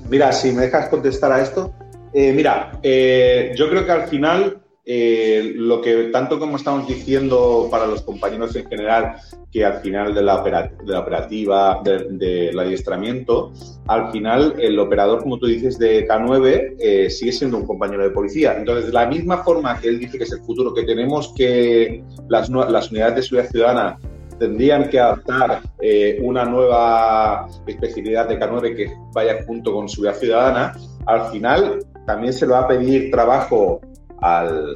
Mira, 0.08 0.32
si 0.32 0.52
me 0.52 0.62
dejas 0.62 0.88
contestar 0.88 1.32
a 1.32 1.40
esto, 1.40 1.72
eh, 2.12 2.32
mira, 2.32 2.78
eh, 2.82 3.52
yo 3.56 3.70
creo 3.70 3.86
que 3.86 3.92
al 3.92 4.08
final 4.08 4.58
eh, 4.84 5.52
lo 5.56 5.80
que 5.80 6.10
tanto 6.12 6.38
como 6.38 6.56
estamos 6.56 6.86
diciendo 6.88 7.68
para 7.70 7.86
los 7.86 8.02
compañeros 8.02 8.54
en 8.56 8.66
general, 8.66 9.14
que 9.50 9.64
al 9.64 9.80
final 9.80 10.14
de 10.14 10.22
la, 10.22 10.36
operativa, 10.36 11.80
del 11.82 12.58
adiestramiento, 12.58 13.52
al 13.86 14.10
final 14.10 14.56
el 14.58 14.78
operador, 14.78 15.22
como 15.22 15.38
tú 15.38 15.46
dices, 15.46 15.78
de 15.78 16.06
K9 16.06 17.10
sigue 17.10 17.32
siendo 17.32 17.58
un 17.58 17.66
compañero 17.66 18.02
de 18.02 18.10
policía. 18.10 18.56
Entonces, 18.56 18.86
de 18.86 18.92
la 18.92 19.06
misma 19.06 19.44
forma 19.44 19.78
que 19.78 19.88
él 19.88 19.98
dice 19.98 20.18
que 20.18 20.24
es 20.24 20.32
el 20.32 20.40
futuro, 20.40 20.74
que 20.74 20.84
tenemos 20.84 21.32
que 21.36 22.02
las, 22.28 22.48
las 22.48 22.90
unidades 22.90 23.16
de 23.16 23.22
seguridad 23.22 23.50
ciudadana 23.50 23.98
tendrían 24.42 24.90
que 24.90 24.98
adaptar 24.98 25.62
eh, 25.80 26.18
una 26.20 26.44
nueva 26.44 27.46
especialidad 27.64 28.28
de 28.28 28.40
K9 28.40 28.74
que 28.74 28.92
vaya 29.12 29.44
junto 29.46 29.72
con 29.72 29.88
seguridad 29.88 30.16
ciudadana, 30.18 30.76
al 31.06 31.30
final 31.30 31.78
también 32.06 32.32
se 32.32 32.44
le 32.44 32.52
va 32.52 32.62
a 32.62 32.66
pedir 32.66 33.12
trabajo 33.12 33.80
al, 34.20 34.74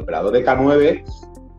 operador 0.00 0.32
de 0.32 0.44
K9 0.44 1.04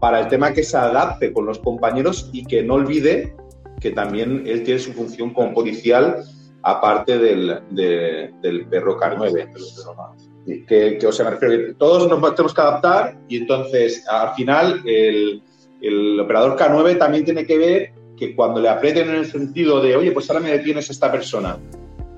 para 0.02 0.20
el 0.20 0.28
tema 0.28 0.52
que 0.52 0.64
se 0.64 0.76
adapte 0.76 1.32
con 1.32 1.46
los 1.46 1.60
compañeros 1.60 2.30
y 2.34 2.46
que 2.46 2.62
no 2.62 2.74
olvide 2.74 3.34
que 3.80 3.92
también 3.92 4.44
él 4.46 4.64
tiene 4.64 4.82
su 4.82 4.92
función 4.92 5.34
como 5.34 5.54
policial 5.54 6.26
aparte 6.64 7.18
del, 7.18 7.62
del 7.72 8.68
perro 8.68 9.00
K9. 9.00 10.68
Que, 10.68 10.98
que, 10.98 11.08
o 11.08 11.12
sea, 11.14 11.24
me 11.24 11.32
refiero 11.32 11.68
que 11.68 11.74
todos 11.76 12.10
nos 12.10 12.36
tenemos 12.36 12.54
que 12.54 12.62
adaptar 12.62 13.18
y 13.30 13.38
entonces 13.38 14.06
al 14.10 14.36
final 14.36 14.82
el, 14.86 15.42
el 15.88 16.20
operador 16.20 16.58
K9 16.58 16.98
también 16.98 17.26
tiene 17.26 17.46
que 17.46 17.58
ver 17.58 17.92
que 18.18 18.36
cuando 18.36 18.60
le 18.60 18.70
aprieten 18.70 19.10
en 19.10 19.16
el 19.16 19.26
sentido 19.26 19.82
de, 19.82 19.96
oye, 19.96 20.12
pues 20.12 20.30
ahora 20.30 20.42
me 20.42 20.52
detienes 20.52 20.90
esta 20.90 21.12
persona, 21.12 21.58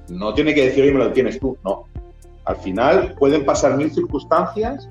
no 0.09 0.33
tiene 0.33 0.53
que 0.53 0.65
decir, 0.65 0.83
oye, 0.83 0.93
me 0.93 0.99
lo 0.99 1.07
detienes 1.07 1.39
tú, 1.39 1.57
no. 1.63 1.85
Al 2.45 2.55
final 2.57 3.15
pueden 3.19 3.43
pasar 3.43 3.75
mil 3.75 3.91
circunstancias 3.91 4.87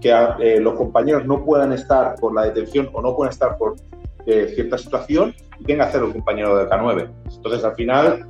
que 0.00 0.12
eh, 0.40 0.60
los 0.60 0.74
compañeros 0.74 1.24
no 1.26 1.44
puedan 1.44 1.72
estar 1.72 2.16
por 2.16 2.34
la 2.34 2.42
detención 2.42 2.90
o 2.92 3.00
no 3.00 3.14
puedan 3.14 3.32
estar 3.32 3.56
por 3.56 3.76
eh, 4.26 4.52
cierta 4.54 4.76
situación 4.76 5.34
y 5.60 5.64
tenga 5.64 5.84
que 5.84 5.90
hacerlo 5.90 6.08
el 6.08 6.14
compañero 6.14 6.56
de 6.56 6.68
K9. 6.68 7.08
Entonces, 7.36 7.64
al 7.64 7.74
final 7.76 8.26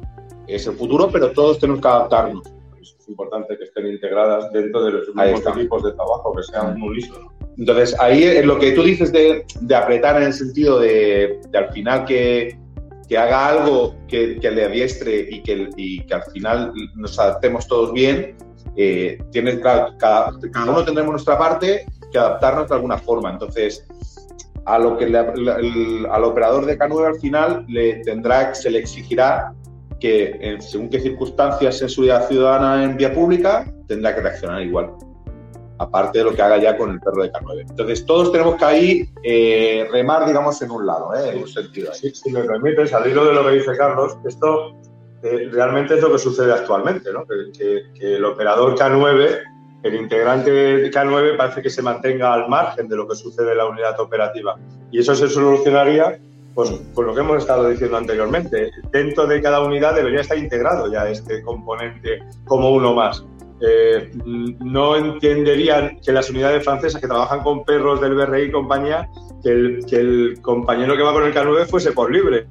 es 0.46 0.66
el 0.66 0.74
futuro, 0.74 1.08
pero 1.10 1.32
todos 1.32 1.58
tenemos 1.58 1.80
que 1.80 1.88
adaptarnos. 1.88 2.42
Es 2.80 3.08
importante 3.08 3.56
que 3.56 3.64
estén 3.64 3.86
integradas 3.86 4.52
dentro 4.52 4.84
de 4.84 4.92
los 4.92 5.14
mismos 5.14 5.56
equipos 5.56 5.82
de 5.82 5.92
trabajo, 5.92 6.34
que 6.34 6.42
sean 6.42 6.78
muy 6.78 6.96
listos. 6.96 7.18
Entonces, 7.58 7.96
ahí 7.98 8.22
es 8.22 8.44
lo 8.44 8.58
que 8.58 8.72
tú 8.72 8.82
dices 8.82 9.12
de, 9.12 9.44
apretar 9.74 10.16
en 10.16 10.24
el 10.24 10.32
sentido 10.32 10.78
de, 10.78 11.40
al 11.54 11.72
final 11.72 12.04
que, 12.04 12.58
haga 13.16 13.48
algo 13.48 13.94
que, 14.08 14.38
le 14.42 14.64
adiestre 14.64 15.26
y 15.30 15.42
que, 15.42 16.12
al 16.12 16.22
final 16.32 16.72
nos 16.94 17.18
adaptemos 17.18 17.66
todos 17.66 17.92
bien, 17.92 18.36
eh, 18.76 19.18
tiene, 19.32 19.58
cada, 19.60 19.96
cada, 19.96 20.32
uno 20.64 20.84
tendremos 20.84 21.12
nuestra 21.12 21.38
parte 21.38 21.86
que 22.12 22.18
adaptarnos 22.18 22.68
de 22.68 22.74
alguna 22.74 22.98
forma. 22.98 23.30
Entonces, 23.30 23.86
a 24.66 24.78
lo 24.78 24.98
que 24.98 25.04
al 25.06 26.24
operador 26.24 26.66
de 26.66 26.78
K9 26.78 27.06
al 27.06 27.20
final 27.20 27.64
le 27.68 28.02
tendrá, 28.02 28.54
se 28.54 28.70
le 28.70 28.80
exigirá 28.80 29.54
que 29.98 30.36
en 30.40 30.60
según 30.60 30.90
qué 30.90 31.00
circunstancias 31.00 31.80
en 31.80 31.88
su 31.88 32.02
vida 32.02 32.20
ciudadana 32.28 32.84
en 32.84 32.98
vía 32.98 33.14
pública 33.14 33.72
tendrá 33.86 34.14
que 34.14 34.20
reaccionar 34.20 34.60
igual 34.60 34.90
aparte 35.78 36.18
de 36.18 36.24
lo 36.24 36.34
que 36.34 36.42
haga 36.42 36.58
ya 36.58 36.76
con 36.76 36.90
el 36.90 37.00
perro 37.00 37.22
de 37.22 37.32
K9. 37.32 37.60
Entonces, 37.70 38.06
todos 38.06 38.32
tenemos 38.32 38.56
que 38.56 38.64
ahí 38.64 39.10
eh, 39.22 39.86
remar, 39.90 40.26
digamos, 40.26 40.60
en 40.62 40.70
un 40.70 40.86
lado, 40.86 41.14
¿eh? 41.14 41.30
en 41.32 41.42
un 41.42 41.48
sentido. 41.48 41.92
Si, 41.92 42.12
me 42.30 42.42
permites, 42.44 42.92
al 42.92 43.08
hilo 43.08 43.24
de 43.24 43.34
lo 43.34 43.44
que 43.44 43.52
dice 43.52 43.76
Carlos, 43.76 44.16
esto 44.26 44.74
eh, 45.22 45.48
realmente 45.52 45.94
es 45.94 46.02
lo 46.02 46.12
que 46.12 46.18
sucede 46.18 46.52
actualmente, 46.52 47.12
¿no? 47.12 47.24
que, 47.26 47.82
el 48.00 48.24
operador 48.24 48.76
K9, 48.76 49.42
el 49.82 49.94
integrante 49.94 50.90
K9 50.90 51.36
parece 51.36 51.62
que 51.62 51.70
se 51.70 51.82
mantenga 51.82 52.32
al 52.32 52.48
margen 52.48 52.88
de 52.88 52.96
lo 52.96 53.06
que 53.06 53.16
sucede 53.16 53.52
en 53.52 53.58
la 53.58 53.66
unidad 53.66 53.98
operativa. 54.00 54.58
Y 54.90 55.00
eso 55.00 55.14
se 55.14 55.28
solucionaría 55.28 56.18
pues 56.56 56.70
con 56.94 57.06
lo 57.06 57.14
que 57.14 57.20
hemos 57.20 57.36
estado 57.36 57.68
diciendo 57.68 57.98
anteriormente. 57.98 58.70
Dentro 58.90 59.26
de 59.26 59.42
cada 59.42 59.60
unidad 59.60 59.94
debería 59.94 60.22
estar 60.22 60.38
integrado 60.38 60.90
ya 60.90 61.06
este 61.06 61.42
componente 61.42 62.20
como 62.46 62.70
uno 62.70 62.94
más. 62.94 63.22
Eh, 63.60 64.10
no 64.24 64.96
entenderían 64.96 65.98
que 66.04 66.12
las 66.12 66.28
unidades 66.28 66.62
francesas 66.62 67.00
que 67.00 67.06
trabajan 67.06 67.42
con 67.42 67.64
perros 67.64 68.00
del 68.00 68.14
BRI 68.14 68.42
y 68.42 68.52
compañía, 68.52 69.08
que 69.42 69.50
el, 69.96 70.38
compañero 70.42 70.96
que 70.96 71.02
va 71.02 71.12
con 71.12 71.24
el 71.24 71.34
K9 71.34 71.66
fuese 71.66 71.92
por 71.92 72.12
libre 72.12 72.46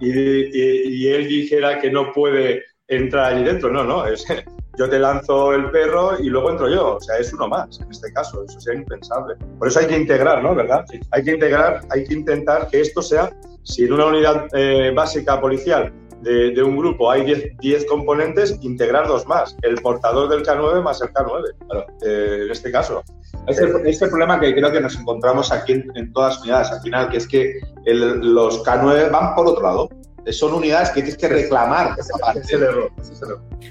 y, 0.00 1.08
él 1.08 1.28
dijera 1.28 1.78
que 1.80 1.90
no 1.90 2.12
puede 2.12 2.64
entrar 2.88 3.32
allí 3.32 3.44
dentro. 3.44 3.70
No, 3.70 3.84
no, 3.84 4.06
es, 4.06 4.24
yo 4.78 4.88
te 4.88 4.98
lanzo 4.98 5.52
el 5.52 5.70
perro 5.70 6.18
y 6.20 6.28
luego 6.28 6.50
entro 6.50 6.68
yo. 6.68 6.96
O 6.96 7.00
sea, 7.00 7.18
es 7.18 7.32
uno 7.32 7.48
más 7.48 7.80
en 7.80 7.90
este 7.90 8.12
caso, 8.12 8.44
eso 8.44 8.60
sería 8.60 8.80
impensable. 8.80 9.36
Por 9.58 9.68
eso 9.68 9.80
hay 9.80 9.86
que 9.86 9.96
integrar, 9.96 10.42
¿no? 10.42 10.54
¿Verdad? 10.54 10.84
Hay 11.10 11.24
que 11.24 11.32
integrar, 11.32 11.80
hay 11.90 12.04
que 12.04 12.14
intentar 12.14 12.68
que 12.68 12.80
esto 12.80 13.02
sea, 13.02 13.30
si 13.62 13.84
en 13.84 13.92
una 13.92 14.06
unidad 14.06 14.46
eh, 14.54 14.92
básica 14.94 15.40
policial 15.40 15.92
de, 16.24 16.62
un 16.62 16.76
grupo 16.76 17.10
hay 17.10 17.54
10 17.60 17.86
componentes, 17.86 18.58
integrar 18.62 19.06
dos 19.06 19.26
más, 19.26 19.56
el 19.62 19.76
portador 19.76 20.28
del 20.28 20.42
K9 20.42 20.82
más 20.82 21.00
el 21.02 21.12
K9, 21.12 21.54
eh, 22.02 22.40
en 22.44 22.50
este 22.50 22.72
caso. 22.72 23.02
Este, 23.46 23.70
este 23.84 24.08
problema 24.08 24.40
que 24.40 24.54
creo 24.54 24.72
que 24.72 24.80
nos 24.80 24.96
encontramos 24.96 25.52
aquí 25.52 25.84
en, 25.94 26.12
todas 26.12 26.34
las 26.34 26.42
unidades 26.42 26.70
al 26.70 26.80
final, 26.80 27.10
que 27.10 27.16
es 27.18 27.28
que 27.28 27.60
los 27.84 28.64
K9 28.64 29.10
van 29.10 29.34
por 29.34 29.46
otro 29.46 29.62
lado. 29.62 29.88
Son 30.30 30.54
unidades 30.54 30.88
que 30.90 31.02
tienes 31.02 31.18
que 31.18 31.28
reclamar 31.28 31.98
esa 31.98 32.16
parte. 32.18 32.40
Es 32.40 32.52
el 32.52 32.62
error. 32.62 32.90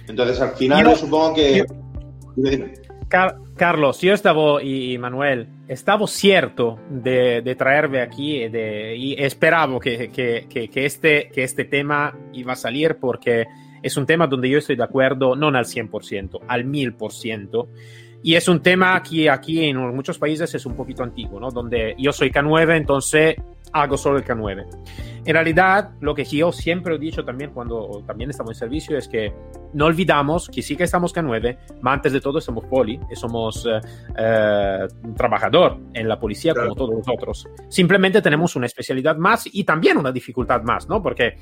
Entonces, 0.07 0.39
al 0.39 0.51
final, 0.51 0.85
yo, 0.85 0.95
supongo 0.95 1.33
que... 1.33 1.65
Carlos, 3.55 4.01
yo 4.01 4.13
estaba, 4.13 4.63
y 4.63 4.97
Manuel, 4.97 5.47
estaba 5.67 6.07
cierto 6.07 6.79
de, 6.89 7.55
traerme 7.57 8.01
aquí 8.01 8.43
y 8.43 9.15
esperaba 9.21 9.79
que, 9.79 10.09
este, 10.73 11.29
que 11.29 11.43
este 11.43 11.65
tema 11.65 12.17
iba 12.33 12.53
a 12.53 12.55
salir 12.55 12.97
porque 12.99 13.45
es 13.83 13.95
un 13.97 14.05
tema 14.05 14.25
donde 14.25 14.49
yo 14.49 14.57
estoy 14.57 14.75
de 14.75 14.83
acuerdo, 14.83 15.35
no 15.35 15.47
al 15.49 15.65
100%, 15.65 16.39
al 16.47 16.65
1000%. 16.65 17.67
Y 18.23 18.35
es 18.35 18.47
un 18.47 18.61
tema 18.61 19.03
que 19.03 19.29
aquí 19.29 19.65
en 19.65 19.77
muchos 19.93 20.17
países 20.17 20.55
es 20.55 20.65
un 20.65 20.75
poquito 20.75 21.03
antiguo, 21.03 21.39
¿no? 21.39 21.51
Donde 21.51 21.93
yo 21.99 22.13
soy 22.13 22.31
K9, 22.31 22.77
entonces 22.77 23.35
hago 23.73 23.97
solo 23.97 24.17
el 24.17 24.23
K9. 24.23 24.65
En 25.25 25.33
realidad, 25.33 25.91
lo 26.01 26.13
que 26.13 26.25
yo 26.25 26.51
siempre 26.51 26.95
he 26.95 26.99
dicho 26.99 27.23
también 27.23 27.51
cuando 27.51 28.03
también 28.05 28.29
estamos 28.29 28.51
en 28.51 28.55
servicio 28.55 28.97
es 28.97 29.07
que 29.07 29.33
no 29.73 29.85
olvidamos 29.85 30.49
que 30.49 30.61
sí 30.61 30.75
que 30.75 30.83
estamos 30.83 31.15
K9, 31.15 31.57
pero 31.67 31.89
antes 31.89 32.11
de 32.13 32.21
todo 32.21 32.39
somos 32.41 32.65
poli 32.65 32.99
y 33.09 33.15
somos 33.15 33.65
eh, 33.65 33.79
eh, 34.17 34.87
trabajador 35.15 35.79
en 35.93 36.07
la 36.07 36.19
policía 36.19 36.53
como 36.53 36.75
todos 36.75 36.95
nosotros. 36.95 37.47
Simplemente 37.69 38.21
tenemos 38.21 38.55
una 38.55 38.65
especialidad 38.65 39.15
más 39.15 39.47
y 39.51 39.63
también 39.63 39.97
una 39.97 40.11
dificultad 40.11 40.61
más, 40.61 40.87
¿no? 40.89 41.01
Porque 41.01 41.37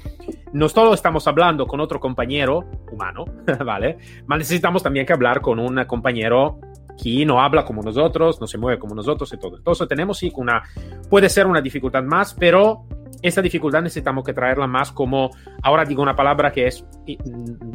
no 0.54 0.70
solo 0.70 0.94
estamos 0.94 1.28
hablando 1.28 1.66
con 1.66 1.80
otro 1.80 2.00
compañero 2.00 2.64
humano, 2.92 3.26
¿vale? 3.66 3.98
Pero 4.28 4.38
necesitamos 4.38 4.84
también 4.84 5.06
que 5.06 5.14
hablar 5.14 5.42
con 5.42 5.60
un 5.60 5.84
compañero 5.86 6.60
que 7.02 7.26
no 7.26 7.42
habla 7.42 7.66
como 7.66 7.82
nosotros, 7.82 8.40
no 8.40 8.48
se 8.48 8.58
mueve 8.58 8.80
como 8.80 8.96
nosotros 8.96 9.32
y 9.34 9.38
todo. 9.38 9.58
Entonces 9.58 9.88
tenemos 9.88 10.18
sí 10.18 10.32
una, 10.36 10.64
puede 11.10 11.30
ser 11.30 11.48
una 11.48 11.62
dificultad 11.62 12.04
más, 12.04 12.34
pero 12.34 12.86
esa 13.22 13.42
dificultad 13.42 13.82
necesitamos 13.82 14.24
que 14.24 14.34
traerla 14.34 14.68
más 14.68 14.92
como, 14.92 15.32
ahora 15.62 15.86
digo 15.86 16.02
una 16.02 16.16
palabra 16.16 16.52
que 16.52 16.68
es, 16.68 16.86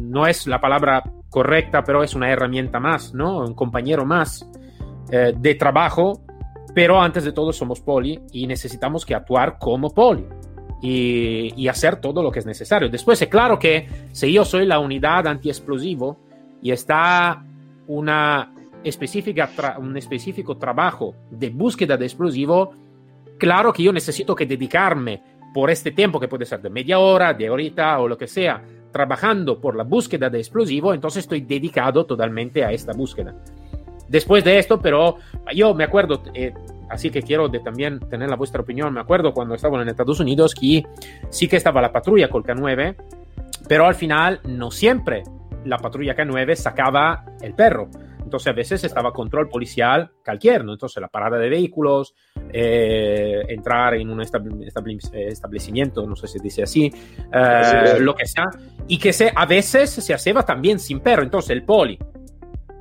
no 0.00 0.26
es 0.26 0.46
la 0.46 0.60
palabra 0.60 1.02
correcta, 1.30 1.84
pero 1.84 2.02
es 2.02 2.14
una 2.14 2.30
herramienta 2.30 2.80
más, 2.80 3.14
¿no? 3.14 3.38
Un 3.38 3.54
compañero 3.54 4.04
más 4.04 4.48
eh, 5.10 5.32
de 5.36 5.54
trabajo, 5.54 6.22
pero 6.74 7.00
antes 7.00 7.24
de 7.24 7.32
todo 7.32 7.52
somos 7.52 7.80
poli 7.80 8.20
y 8.32 8.46
necesitamos 8.46 9.04
que 9.06 9.14
actuar 9.14 9.58
como 9.58 9.92
poli. 9.92 10.26
Y, 10.82 11.54
y 11.56 11.68
hacer 11.68 11.96
todo 11.96 12.22
lo 12.22 12.30
que 12.30 12.40
es 12.40 12.46
necesario. 12.46 12.90
Después, 12.90 13.20
es 13.20 13.28
claro 13.28 13.58
que 13.58 13.88
si 14.12 14.30
yo 14.30 14.44
soy 14.44 14.66
la 14.66 14.78
unidad 14.78 15.26
antiexplosivo 15.26 16.18
y 16.60 16.70
está 16.70 17.42
una 17.86 18.52
específica 18.84 19.50
un 19.78 19.96
específico 19.96 20.56
trabajo 20.56 21.14
de 21.30 21.50
búsqueda 21.50 21.96
de 21.96 22.06
explosivo, 22.06 22.72
claro 23.38 23.72
que 23.72 23.82
yo 23.82 23.92
necesito 23.92 24.34
que 24.34 24.46
dedicarme 24.46 25.22
por 25.52 25.70
este 25.70 25.90
tiempo, 25.90 26.20
que 26.20 26.28
puede 26.28 26.44
ser 26.44 26.60
de 26.60 26.70
media 26.70 26.98
hora, 26.98 27.32
de 27.32 27.48
horita 27.48 27.98
o 27.98 28.08
lo 28.08 28.16
que 28.18 28.26
sea, 28.26 28.62
trabajando 28.92 29.60
por 29.60 29.76
la 29.76 29.84
búsqueda 29.84 30.30
de 30.30 30.38
explosivo, 30.38 30.94
entonces 30.94 31.24
estoy 31.24 31.42
dedicado 31.42 32.06
totalmente 32.06 32.64
a 32.64 32.72
esta 32.72 32.92
búsqueda. 32.92 33.34
Después 34.08 34.44
de 34.44 34.58
esto, 34.58 34.80
pero 34.80 35.16
yo 35.54 35.74
me 35.74 35.84
acuerdo, 35.84 36.22
eh, 36.32 36.54
así 36.88 37.10
que 37.10 37.22
quiero 37.22 37.48
de 37.48 37.60
también 37.60 38.00
tener 38.00 38.30
la 38.30 38.36
vuestra 38.36 38.62
opinión, 38.62 38.94
me 38.94 39.00
acuerdo 39.00 39.32
cuando 39.34 39.54
estaba 39.54 39.82
en 39.82 39.88
Estados 39.88 40.20
Unidos 40.20 40.54
que 40.54 40.84
sí 41.28 41.48
que 41.48 41.56
estaba 41.56 41.80
la 41.82 41.92
patrulla 41.92 42.28
con 42.28 42.42
K9, 42.42 42.94
pero 43.68 43.86
al 43.86 43.94
final 43.94 44.40
no 44.44 44.70
siempre 44.70 45.24
la 45.64 45.78
patrulla 45.78 46.14
K9 46.14 46.54
sacaba 46.54 47.24
el 47.40 47.54
perro. 47.54 47.88
Entonces 48.26 48.48
a 48.48 48.52
veces 48.52 48.82
estaba 48.82 49.12
control 49.12 49.48
policial 49.48 50.10
cualquier, 50.24 50.64
¿no? 50.64 50.72
Entonces 50.72 51.00
la 51.00 51.06
parada 51.06 51.38
de 51.38 51.48
vehículos, 51.48 52.12
eh, 52.52 53.44
entrar 53.48 53.94
en 53.94 54.10
un 54.10 54.20
establecimiento, 54.20 56.04
no 56.04 56.16
sé 56.16 56.26
si 56.26 56.40
dice 56.40 56.64
así, 56.64 56.92
eh, 57.32 58.00
lo 58.00 58.16
que 58.16 58.26
sea, 58.26 58.46
y 58.88 58.98
que 58.98 59.12
se, 59.12 59.30
a 59.32 59.46
veces 59.46 59.90
se 59.90 60.12
hacía 60.12 60.34
también 60.42 60.80
sin 60.80 60.98
perro. 60.98 61.22
Entonces 61.22 61.50
el 61.50 61.62
poli, 61.62 61.96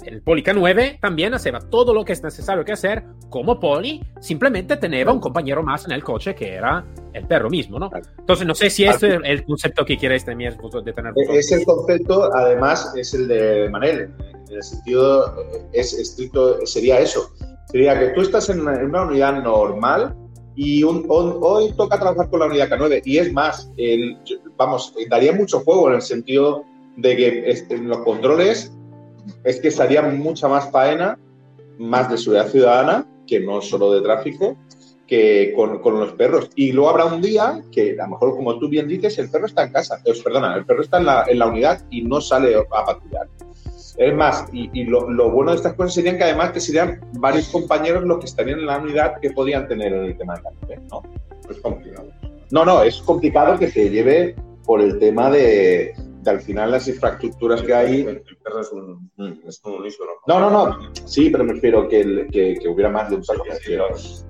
el 0.05 0.21
poli 0.21 0.43
K9 0.43 0.99
también 0.99 1.33
hacía 1.33 1.59
todo 1.59 1.93
lo 1.93 2.05
que 2.05 2.13
es 2.13 2.23
necesario 2.23 2.63
que 2.63 2.71
hacer 2.71 3.03
como 3.29 3.59
poli, 3.59 4.03
simplemente 4.19 4.77
tenía 4.77 5.11
un 5.11 5.19
compañero 5.19 5.63
más 5.63 5.85
en 5.85 5.91
el 5.91 6.03
coche 6.03 6.35
que 6.35 6.53
era 6.53 6.85
el 7.13 7.25
perro 7.27 7.49
mismo, 7.49 7.79
¿no? 7.79 7.89
Entonces 8.19 8.45
no 8.45 8.55
sé 8.55 8.69
si 8.69 8.85
este 8.85 9.15
es 9.15 9.21
el 9.23 9.43
concepto 9.45 9.85
que 9.85 9.97
quieres 9.97 10.25
también 10.25 10.55
de 10.83 10.93
tener. 10.93 11.13
Es 11.29 11.51
el 11.51 11.65
concepto, 11.65 12.33
además, 12.33 12.93
es 12.95 13.13
el 13.13 13.27
de 13.27 13.69
Manel 13.69 14.11
en 14.49 14.55
el 14.55 14.63
sentido 14.63 15.35
eh, 15.39 15.65
es 15.73 15.93
estricto, 15.93 16.65
sería 16.65 16.99
eso. 16.99 17.31
Sería 17.71 17.99
que 17.99 18.07
tú 18.09 18.21
estás 18.21 18.49
en 18.49 18.61
una, 18.61 19.03
unidad 19.03 19.43
normal 19.43 20.15
y 20.55 20.83
hoy 20.83 21.73
toca 21.75 21.99
trabajar 21.99 22.29
con 22.29 22.39
la 22.39 22.45
unidad 22.45 22.69
K9. 22.69 23.01
Y 23.05 23.17
es 23.17 23.33
más, 23.33 23.69
vamos, 24.55 24.93
daría 25.09 25.33
mucho 25.33 25.59
juego 25.61 25.89
en 25.89 25.95
el 25.95 26.01
sentido 26.01 26.63
de 26.97 27.15
que 27.17 27.65
en 27.69 27.89
los 27.89 27.97
controles 27.99 28.71
es 29.43 29.59
que 29.59 29.69
estaría 29.69 30.01
mucha 30.01 30.47
más 30.47 30.71
faena, 30.71 31.17
más 31.77 32.09
de 32.09 32.17
seguridad 32.17 32.47
ciudadana, 32.47 33.05
que 33.27 33.39
no 33.39 33.61
solo 33.61 33.91
de 33.93 34.01
tráfico, 34.01 34.57
que 35.07 35.53
con, 35.55 35.79
con, 35.79 35.99
los 35.99 36.13
perros. 36.13 36.49
Y 36.55 36.71
luego 36.71 36.89
habrá 36.89 37.05
un 37.05 37.21
día 37.21 37.61
que, 37.71 37.95
a 37.99 38.03
lo 38.05 38.11
mejor, 38.11 38.35
como 38.35 38.57
tú 38.57 38.69
bien 38.69 38.87
dices, 38.87 39.17
el 39.19 39.29
perro 39.29 39.45
está 39.45 39.63
en 39.63 39.71
casa. 39.71 39.99
Pues, 40.03 40.21
perdona, 40.21 40.55
el 40.55 40.65
perro 40.65 40.81
está 40.81 40.97
en 40.97 41.05
la, 41.05 41.25
en 41.27 41.39
la 41.39 41.47
unidad 41.47 41.83
y 41.89 42.01
no 42.01 42.21
sale 42.21 42.55
a 42.55 42.85
patrullar. 42.85 43.27
Es 43.97 44.13
más, 44.13 44.45
y, 44.51 44.83
lo, 44.83 45.31
bueno 45.31 45.51
de 45.51 45.57
estas 45.57 45.73
cosas 45.73 45.93
serían 45.93 46.17
que 46.17 46.25
además 46.25 46.51
que 46.51 46.59
serían 46.59 46.99
varios 47.13 47.47
compañeros 47.47 48.03
los 48.03 48.19
que 48.19 48.25
estarían 48.25 48.59
en 48.59 48.65
la 48.65 48.77
unidad 48.77 49.19
que 49.21 49.31
podían 49.31 49.67
tener 49.67 49.93
en 49.93 50.05
el 50.05 50.17
tema 50.17 50.35
de 50.67 50.77
¿no? 50.91 51.01
Es 51.49 51.57
complicado. 51.59 52.09
No, 52.51 52.65
no, 52.65 52.83
es 52.83 52.97
complicado 53.01 53.57
que 53.57 53.69
se 53.69 53.89
lleve 53.89 54.35
por 54.65 54.81
el 54.81 54.99
tema 54.99 55.29
de, 55.29 55.93
al 56.29 56.41
final 56.41 56.71
las 56.71 56.87
infraestructuras 56.87 57.61
que 57.61 57.73
hay. 57.73 58.01
El 58.01 58.21
perro 58.43 58.61
es 58.61 58.71
un, 58.71 59.11
es 59.47 59.61
un 59.63 59.83
¿no? 60.27 60.39
No, 60.39 60.49
no, 60.49 60.91
Sí, 61.05 61.29
pero 61.29 61.43
me 61.43 61.53
refiero 61.53 61.87
que, 61.87 62.27
que, 62.31 62.67
hubiera 62.67 62.89
más 62.89 63.09
de 63.09 63.17
un 63.17 63.23
perro. 63.23 63.43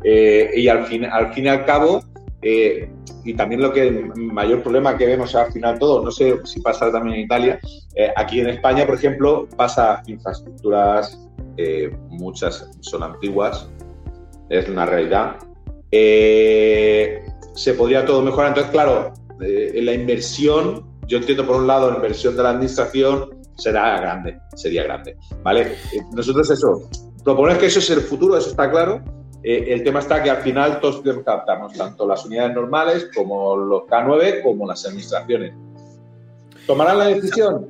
Eh, 0.04 0.52
y 0.56 0.68
al 0.68 0.86
fin, 0.86 1.06
al 1.06 1.34
fin 1.34 1.46
y 1.46 1.50
al 1.50 1.66
cabo, 1.66 2.02
eh, 2.48 2.88
y 3.24 3.34
también 3.34 3.60
lo 3.60 3.74
que 3.74 3.88
el 3.88 4.16
mayor 4.16 4.62
problema 4.62 4.96
que 4.96 5.08
vemos 5.08 5.34
al 5.34 5.52
final 5.52 5.80
todo, 5.80 6.04
no 6.04 6.12
sé 6.12 6.38
si 6.44 6.62
pasa 6.62 6.92
también 6.92 7.16
en 7.16 7.22
Italia, 7.22 7.60
eh, 7.96 8.12
aquí 8.16 8.40
en 8.40 8.50
España, 8.50 8.86
por 8.86 8.94
ejemplo, 8.94 9.48
pasa 9.58 10.04
infraestructuras, 10.06 11.28
eh, 11.58 11.90
muchas 12.10 12.70
son 12.82 13.02
antiguas, 13.02 13.68
es 14.50 14.70
una 14.70 14.86
realidad. 14.86 15.38
se 15.92 17.74
podría 17.76 18.06
todo 18.06 18.22
mejorar, 18.22 18.50
entonces, 18.50 18.72
claro, 18.72 19.14
la 19.40 19.94
inversión, 19.94 20.86
yo 21.08 21.18
entiendo 21.18 21.46
por 21.46 21.58
un 21.58 21.68
lado 21.68 21.90
la 21.90 21.98
inversión 21.98 22.36
de 22.36 22.44
la 22.44 22.50
administración 22.52 23.30
será 23.58 24.00
grande, 24.00 24.40
sería 24.56 24.84
grande, 24.84 25.18
¿vale? 25.44 25.74
Eh, 25.94 26.02
nosotros 26.14 26.50
eso, 26.50 26.90
proponer 27.24 27.58
que 27.58 27.68
eso 27.68 27.80
es 27.80 27.90
el 27.90 28.02
futuro, 28.02 28.38
eso 28.38 28.50
está 28.50 28.70
claro. 28.70 29.02
Eh, 29.44 29.74
el 29.74 29.84
tema 29.84 30.00
está 30.00 30.24
que 30.24 30.30
al 30.30 30.38
final 30.38 30.80
todos 30.80 31.04
tenemos 31.04 31.24
que 31.24 31.30
adaptarnos, 31.30 31.74
tanto 31.74 32.08
las 32.08 32.26
unidades 32.26 32.56
normales 32.56 33.10
como 33.16 33.56
los 33.56 33.84
K9 33.84 34.42
como 34.42 34.68
las 34.68 34.86
administraciones. 34.86 35.54
¿Tomarán 36.66 36.98
la 36.98 37.06
decisión? 37.08 37.68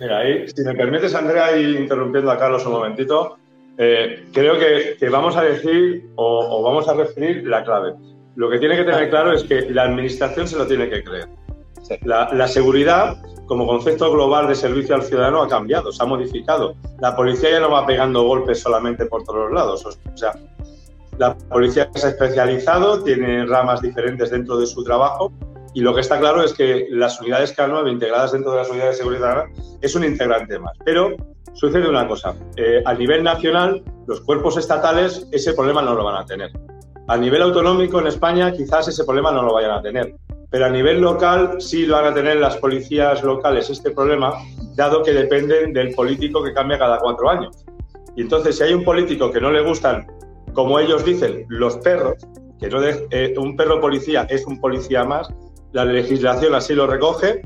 Mira, 0.00 0.18
ahí, 0.18 0.48
si 0.48 0.62
me 0.62 0.74
permites, 0.74 1.14
Andrea, 1.14 1.56
ir 1.56 1.80
interrumpiendo 1.80 2.30
a 2.30 2.38
Carlos 2.38 2.66
un 2.66 2.72
momentito, 2.72 3.36
eh, 3.76 4.26
creo 4.32 4.58
que, 4.58 5.08
vamos 5.08 5.36
a 5.36 5.42
decir 5.42 6.10
o, 6.16 6.62
vamos 6.62 6.88
a 6.88 6.94
referir 6.94 7.46
la 7.46 7.64
clave. 7.64 7.94
Lo 8.34 8.50
que 8.50 8.58
tiene 8.58 8.76
que 8.76 8.84
tener 8.84 9.08
claro 9.08 9.32
es 9.32 9.44
que 9.44 9.70
la 9.70 9.84
administración 9.84 10.48
se 10.48 10.56
lo 10.56 10.66
tiene 10.66 10.90
que 10.90 11.02
creer. 11.02 11.28
La, 12.04 12.48
seguridad, 12.48 13.22
como 13.46 13.66
concepto 13.66 14.10
global 14.12 14.48
de 14.48 14.54
servicio 14.54 14.94
al 14.94 15.02
ciudadano, 15.02 15.42
ha 15.42 15.48
cambiado, 15.48 15.92
se 15.92 16.02
ha 16.02 16.06
modificado. 16.06 16.74
La 17.00 17.16
policía 17.16 17.50
ya 17.50 17.60
no 17.60 17.70
va 17.70 17.86
pegando 17.86 18.22
golpes 18.22 18.60
solamente 18.60 19.06
por 19.06 19.24
todos 19.24 19.50
lados. 19.52 19.84
O 19.86 20.16
sea, 20.16 20.32
la 21.18 21.36
policía 21.36 21.90
se 21.94 22.06
ha 22.06 22.10
especializado, 22.10 23.02
tiene 23.02 23.44
ramas 23.46 23.80
diferentes 23.80 24.30
dentro 24.30 24.58
de 24.58 24.66
su 24.66 24.84
trabajo 24.84 25.32
y 25.74 25.80
lo 25.80 25.94
que 25.94 26.00
está 26.00 26.18
claro 26.18 26.42
es 26.42 26.52
que 26.52 26.86
las 26.90 27.20
unidades 27.20 27.56
K9 27.56 27.90
integradas 27.90 28.32
dentro 28.32 28.52
de 28.52 28.58
las 28.58 28.70
unidades 28.70 28.96
de 28.96 29.04
seguridad 29.04 29.44
es 29.80 29.94
un 29.94 30.04
integrante 30.04 30.58
más. 30.58 30.72
Pero 30.84 31.14
sucede 31.54 31.88
una 31.88 32.06
cosa, 32.06 32.34
eh, 32.56 32.82
a 32.84 32.94
nivel 32.94 33.22
nacional 33.22 33.82
los 34.06 34.20
cuerpos 34.20 34.56
estatales 34.56 35.28
ese 35.32 35.52
problema 35.52 35.82
no 35.82 35.94
lo 35.94 36.04
van 36.04 36.16
a 36.16 36.24
tener. 36.24 36.50
A 37.08 37.16
nivel 37.16 37.42
autonómico 37.42 38.00
en 38.00 38.06
España 38.06 38.52
quizás 38.52 38.88
ese 38.88 39.04
problema 39.04 39.32
no 39.32 39.42
lo 39.42 39.52
vayan 39.52 39.72
a 39.72 39.82
tener, 39.82 40.14
pero 40.50 40.66
a 40.66 40.70
nivel 40.70 41.00
local 41.00 41.60
sí 41.60 41.86
lo 41.86 41.96
van 41.96 42.06
a 42.06 42.14
tener 42.14 42.36
las 42.36 42.56
policías 42.56 43.22
locales 43.22 43.68
este 43.70 43.90
problema, 43.90 44.34
dado 44.74 45.02
que 45.02 45.12
dependen 45.12 45.72
del 45.72 45.94
político 45.94 46.42
que 46.42 46.52
cambia 46.52 46.78
cada 46.78 46.98
cuatro 46.98 47.28
años. 47.28 47.64
Y 48.16 48.22
entonces 48.22 48.56
si 48.56 48.64
hay 48.64 48.74
un 48.74 48.84
político 48.84 49.30
que 49.30 49.40
no 49.40 49.50
le 49.50 49.62
gustan, 49.62 50.06
como 50.54 50.78
ellos 50.78 51.04
dicen, 51.04 51.44
los 51.48 51.76
perros, 51.78 52.16
que 52.58 52.68
no 52.68 52.82
eh, 52.82 53.34
un 53.38 53.56
perro 53.56 53.80
policía 53.80 54.26
es 54.28 54.46
un 54.46 54.60
policía 54.60 55.04
más, 55.04 55.28
la 55.72 55.84
legislación 55.84 56.54
así 56.54 56.74
lo 56.74 56.86
recoge, 56.86 57.42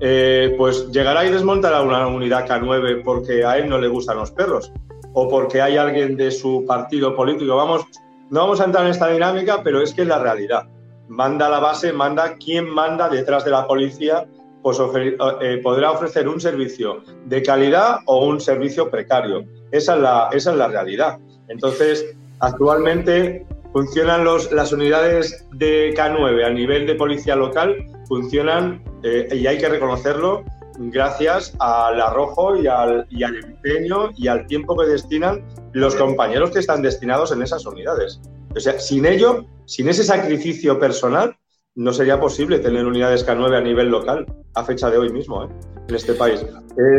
eh, 0.00 0.54
pues 0.58 0.90
llegará 0.90 1.24
y 1.24 1.30
desmontará 1.30 1.80
una 1.82 2.06
unidad 2.06 2.46
K9 2.46 3.02
porque 3.02 3.44
a 3.44 3.56
él 3.58 3.68
no 3.68 3.78
le 3.78 3.88
gustan 3.88 4.18
los 4.18 4.30
perros 4.32 4.72
o 5.14 5.28
porque 5.28 5.62
hay 5.62 5.76
alguien 5.76 6.16
de 6.16 6.30
su 6.30 6.64
partido 6.66 7.14
político. 7.14 7.56
Vamos, 7.56 7.86
no 8.30 8.40
vamos 8.40 8.60
a 8.60 8.64
entrar 8.64 8.84
en 8.84 8.90
esta 8.90 9.08
dinámica, 9.08 9.62
pero 9.62 9.80
es 9.80 9.94
que 9.94 10.02
es 10.02 10.08
la 10.08 10.18
realidad. 10.18 10.66
Manda 11.08 11.48
la 11.48 11.60
base, 11.60 11.92
manda 11.92 12.34
quien 12.34 12.68
manda 12.68 13.08
detrás 13.08 13.44
de 13.44 13.50
la 13.50 13.66
policía, 13.66 14.26
pues 14.62 14.78
eh, 14.80 15.60
podrá 15.62 15.90
ofrecer 15.90 16.26
un 16.26 16.40
servicio 16.40 17.02
de 17.26 17.42
calidad 17.42 17.98
o 18.06 18.26
un 18.26 18.40
servicio 18.40 18.90
precario. 18.90 19.44
Esa 19.70 19.94
es 19.94 20.00
la, 20.00 20.28
esa 20.32 20.52
es 20.52 20.56
la 20.56 20.68
realidad. 20.68 21.18
Entonces, 21.48 22.16
actualmente 22.40 23.46
funcionan 23.74 24.24
los, 24.24 24.50
las 24.52 24.72
unidades 24.72 25.46
de 25.52 25.92
K9 25.94 26.46
a 26.46 26.50
nivel 26.50 26.86
de 26.86 26.94
policía 26.94 27.36
local, 27.36 27.76
funcionan, 28.08 28.82
eh, 29.02 29.28
y 29.32 29.46
hay 29.46 29.58
que 29.58 29.68
reconocerlo, 29.68 30.44
gracias 30.78 31.54
al 31.58 32.00
arrojo 32.00 32.56
y 32.56 32.66
al, 32.66 33.06
y 33.10 33.22
al 33.22 33.36
empeño 33.36 34.10
y 34.16 34.28
al 34.28 34.46
tiempo 34.46 34.76
que 34.76 34.86
destinan 34.86 35.44
los 35.72 35.94
compañeros 35.96 36.52
que 36.52 36.60
están 36.60 36.82
destinados 36.82 37.32
en 37.32 37.42
esas 37.42 37.66
unidades. 37.66 38.20
O 38.54 38.60
sea, 38.60 38.78
sin 38.78 39.06
ello, 39.06 39.46
sin 39.66 39.88
ese 39.88 40.04
sacrificio 40.04 40.78
personal, 40.78 41.36
no 41.74 41.92
sería 41.92 42.20
posible 42.20 42.58
tener 42.60 42.86
unidades 42.86 43.26
K9 43.26 43.56
a 43.56 43.60
nivel 43.60 43.88
local 43.88 44.26
a 44.54 44.64
fecha 44.64 44.90
de 44.90 44.98
hoy 44.98 45.10
mismo 45.10 45.44
¿eh? 45.44 45.48
en 45.88 45.94
este 45.94 46.14
país. 46.14 46.44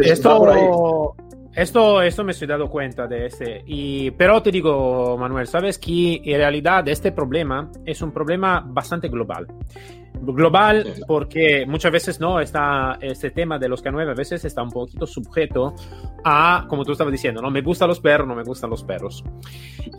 Esto, 0.02 1.16
esto, 1.54 2.02
esto 2.02 2.24
me 2.24 2.34
estoy 2.34 2.48
dando 2.48 2.70
cuenta 2.70 3.08
de 3.08 3.28
este. 3.28 3.64
Y, 3.66 4.12
pero 4.12 4.44
te 4.44 4.52
digo, 4.52 5.18
Manuel, 5.18 5.48
sabes 5.48 5.78
que 5.78 6.22
en 6.24 6.38
realidad 6.38 6.88
este 6.90 7.14
problema 7.14 7.72
es 7.86 8.02
un 8.02 8.12
problema 8.12 8.64
bastante 8.68 9.08
global 9.08 9.48
global 10.22 10.86
porque 11.08 11.66
muchas 11.68 11.92
veces 11.92 12.20
no 12.20 12.40
está 12.40 12.98
este 13.02 13.32
tema 13.32 13.58
de 13.60 13.70
los 13.70 13.84
K9 13.84 14.12
a 14.12 14.14
veces 14.14 14.46
está 14.46 14.64
un 14.64 14.72
poquito 14.72 15.06
sujeto 15.06 15.74
a 16.24 16.66
como 16.68 16.84
tú 16.84 16.94
estabas 16.94 17.12
diciendo 17.12 17.42
no 17.42 17.52
me 17.52 17.62
gustan 17.62 17.88
los 17.88 18.00
perros 18.00 18.28
no 18.28 18.36
me 18.36 18.44
gustan 18.44 18.70
los 18.70 18.84
perros. 18.84 19.24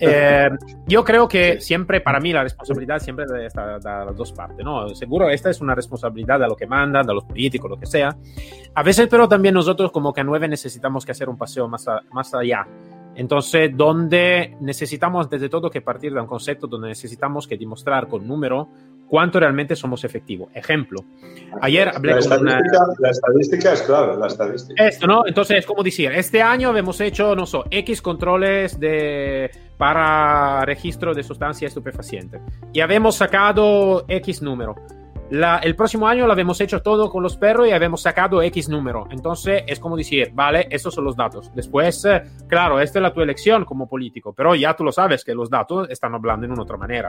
Eh, 0.00 0.48
yo 0.86 1.04
creo 1.04 1.28
que 1.28 1.60
siempre 1.60 2.00
para 2.00 2.20
mí 2.20 2.32
la 2.32 2.42
responsabilidad 2.42 2.98
siempre 2.98 3.24
está 3.46 3.78
de 3.78 4.04
las 4.06 4.16
dos 4.16 4.32
partes 4.32 4.64
no 4.64 4.88
seguro 4.94 5.28
esta 5.28 5.50
es 5.50 5.60
una 5.60 5.74
responsabilidad 5.74 6.40
de 6.40 6.48
lo 6.48 6.56
que 6.56 6.66
mandan 6.66 7.06
de 7.06 7.14
los 7.14 7.24
políticos 7.24 7.70
lo 7.70 7.78
que 7.78 7.86
sea. 7.86 8.16
A 8.74 8.82
veces 8.82 9.08
pero 9.08 9.28
también 9.28 9.54
nosotros 9.54 9.90
como 9.92 10.12
K9 10.12 10.48
necesitamos 10.48 11.04
que 11.04 11.12
hacer 11.12 11.28
un 11.28 11.36
paseo 11.36 11.68
más, 11.68 11.86
más 12.12 12.34
allá. 12.34 12.66
Entonces, 13.16 13.74
donde 13.74 14.56
necesitamos 14.60 15.24
antes 15.24 15.40
de 15.40 15.48
todo 15.48 15.70
que 15.70 15.80
partir 15.80 16.12
de 16.12 16.20
un 16.20 16.26
concepto 16.26 16.66
donde 16.66 16.88
necesitamos 16.88 17.46
que 17.46 17.56
demostrar 17.56 18.08
con 18.08 18.28
número 18.28 18.68
cuánto 19.08 19.40
realmente 19.40 19.76
somos 19.76 20.04
efectivos. 20.04 20.48
Ejemplo, 20.54 21.04
ayer 21.60 21.88
hablé 21.88 22.14
la 22.14 22.20
con 22.20 22.40
una... 22.40 22.60
La 22.98 23.10
estadística 23.10 23.72
es 23.72 23.82
clave, 23.82 24.16
la 24.16 24.26
estadística. 24.26 24.84
Esto, 24.86 25.06
¿no? 25.06 25.22
Entonces, 25.26 25.64
como 25.66 25.82
decir, 25.82 26.12
este 26.12 26.42
año 26.42 26.76
hemos 26.76 27.00
hecho, 27.00 27.34
no 27.34 27.46
sé, 27.46 27.58
X 27.70 28.02
controles 28.02 28.78
de, 28.78 29.50
para 29.76 30.64
registro 30.64 31.14
de 31.14 31.22
sustancias 31.22 31.70
estupefacientes 31.70 32.40
y 32.72 32.80
habemos 32.80 33.16
sacado 33.16 34.04
X 34.08 34.42
número 34.42 34.74
el 35.30 35.74
próximo 35.74 36.06
año 36.06 36.26
lo 36.26 36.32
habíamos 36.32 36.60
hecho 36.60 36.82
todo 36.82 37.10
con 37.10 37.22
los 37.22 37.36
perros 37.36 37.66
y 37.66 37.72
habíamos 37.72 38.02
sacado 38.02 38.42
X 38.42 38.68
número. 38.68 39.08
Entonces 39.10 39.64
es 39.66 39.80
como 39.80 39.96
decir, 39.96 40.30
vale, 40.32 40.68
estos 40.70 40.94
son 40.94 41.04
los 41.04 41.16
datos. 41.16 41.50
Después, 41.54 42.04
eh, 42.04 42.22
claro, 42.46 42.80
esta 42.80 42.98
es 42.98 43.02
la 43.02 43.12
tu 43.12 43.20
elección 43.20 43.64
como 43.64 43.88
político, 43.88 44.32
pero 44.32 44.54
ya 44.54 44.74
tú 44.74 44.84
lo 44.84 44.92
sabes 44.92 45.24
que 45.24 45.34
los 45.34 45.50
datos 45.50 45.88
están 45.90 46.14
hablando 46.14 46.46
en 46.46 46.52
una 46.52 46.62
otra 46.62 46.76
manera. 46.76 47.08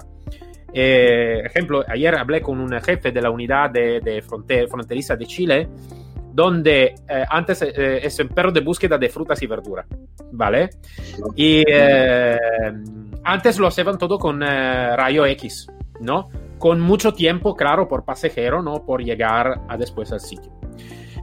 Eh, 0.74 1.42
ejemplo, 1.46 1.84
ayer 1.88 2.16
hablé 2.16 2.42
con 2.42 2.60
un 2.60 2.72
jefe 2.82 3.12
de 3.12 3.22
la 3.22 3.30
unidad 3.30 3.70
de, 3.70 4.24
fronteriza 4.68 5.16
de 5.16 5.26
Chile, 5.26 5.70
donde 6.34 6.96
eh, 7.08 7.26
antes 7.30 7.62
es 7.62 8.20
un 8.20 8.30
perro 8.30 8.52
de 8.52 8.62
búsqueda 8.62 8.98
de 8.98 9.10
frutas 9.10 9.42
y 9.42 9.48
verduras, 9.48 9.86
¿vale? 10.32 10.70
Y 11.36 11.64
antes 13.24 13.60
lo 13.60 13.68
hacían 13.68 13.98
todo 13.98 14.18
con 14.18 14.42
rayo 14.42 15.26
X, 15.26 15.68
¿no? 16.02 16.30
Con 16.58 16.80
mucho 16.80 17.14
tiempo, 17.14 17.56
claro, 17.56 17.88
por 17.88 18.06
pasajero, 18.06 18.62
¿no? 18.62 18.86
Por 18.86 19.04
llegar 19.04 19.62
a 19.68 19.78
después 19.78 20.12
al 20.12 20.20
sitio. 20.20 20.52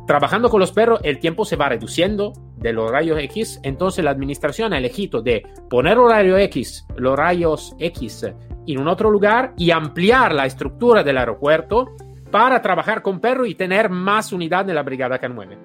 Trabajando 0.06 0.50
con 0.50 0.60
los 0.60 0.72
perros, 0.72 1.00
el 1.02 1.18
tiempo 1.18 1.44
se 1.44 1.56
va 1.56 1.70
reduciendo 1.70 2.32
de 2.56 2.72
los 2.72 2.90
rayos 2.90 3.18
X, 3.20 3.60
entonces 3.62 4.04
la 4.04 4.10
administración 4.10 4.72
ha 4.72 4.78
elegido 4.78 5.22
de 5.22 5.46
poner 5.70 5.96
rayos 5.98 6.40
X, 6.40 6.86
los 6.96 7.16
rayos 7.16 7.74
X 7.78 8.26
en 8.66 8.80
un 8.80 8.88
otro 8.88 9.10
lugar 9.10 9.54
y 9.56 9.70
ampliar 9.70 10.34
la 10.34 10.46
estructura 10.46 11.02
del 11.02 11.18
aeropuerto 11.18 11.94
para 12.30 12.60
trabajar 12.60 13.02
con 13.02 13.20
perros 13.20 13.48
y 13.48 13.54
tener 13.54 13.90
más 13.90 14.32
unidad 14.32 14.64
de 14.64 14.74
la 14.74 14.82
brigada 14.82 15.20
K9. 15.20 15.58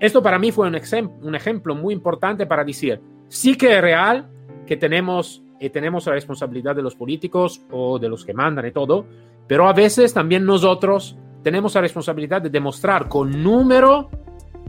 Esto 0.00 0.22
para 0.22 0.38
mí 0.38 0.50
fue 0.50 0.66
un 0.66 1.34
ejemplo 1.34 1.74
muy 1.74 1.92
importante 1.92 2.46
para 2.46 2.64
decir, 2.64 3.00
sí 3.28 3.56
que 3.56 3.76
es 3.76 3.80
real 3.80 4.30
que 4.66 4.76
tenemos 4.76 5.42
y 5.60 5.70
tenemos 5.70 6.06
la 6.06 6.14
responsabilidad 6.14 6.74
de 6.74 6.82
los 6.82 6.96
políticos 6.96 7.60
o 7.70 7.98
de 7.98 8.08
los 8.08 8.24
que 8.24 8.32
mandan 8.32 8.66
y 8.66 8.72
todo, 8.72 9.04
pero 9.46 9.68
a 9.68 9.72
veces 9.72 10.14
también 10.14 10.44
nosotros 10.44 11.16
tenemos 11.42 11.74
la 11.74 11.82
responsabilidad 11.82 12.42
de 12.42 12.50
demostrar 12.50 13.08
con 13.08 13.42
número 13.42 14.10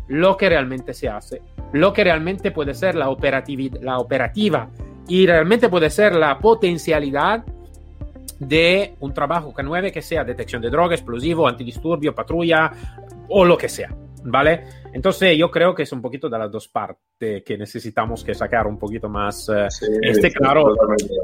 lo 0.10 0.36
que 0.36 0.50
realmente 0.50 0.94
se 0.94 1.08
hace, 1.08 1.42
lo 1.72 1.94
que 1.94 2.04
realmente 2.04 2.52
puede 2.52 2.74
ser 2.74 2.96
la, 2.96 3.06
la 3.82 3.98
operativa 4.00 4.70
y 5.08 5.26
realmente 5.26 5.70
puede 5.70 5.90
ser 5.90 6.16
la 6.16 6.38
potencialidad 6.38 7.46
de 8.40 8.96
un 9.00 9.14
trabajo 9.14 9.54
K9 9.54 9.92
que 9.92 10.02
sea 10.02 10.24
detección 10.24 10.62
de 10.62 10.70
droga, 10.70 10.96
explosivo, 10.96 11.48
antidisturbio, 11.48 12.14
patrulla 12.14 12.72
o 13.30 13.46
lo 13.46 13.58
que 13.58 13.70
sea. 13.70 13.96
¿Vale? 14.24 14.64
Entonces 14.94 15.38
yo 15.38 15.50
creo 15.50 15.74
que 15.74 15.84
es 15.84 15.92
un 15.92 16.02
poquito 16.02 16.30
de 16.30 16.38
las 16.38 16.52
dos 16.52 16.68
partes 16.68 17.44
que 17.46 17.58
necesitamos 17.58 18.24
que 18.24 18.34
sacar 18.34 18.68
un 18.68 18.78
poquito 18.78 19.10
más. 19.10 19.50
Eh, 19.50 19.68
este, 20.02 20.32
claro, 20.32 20.76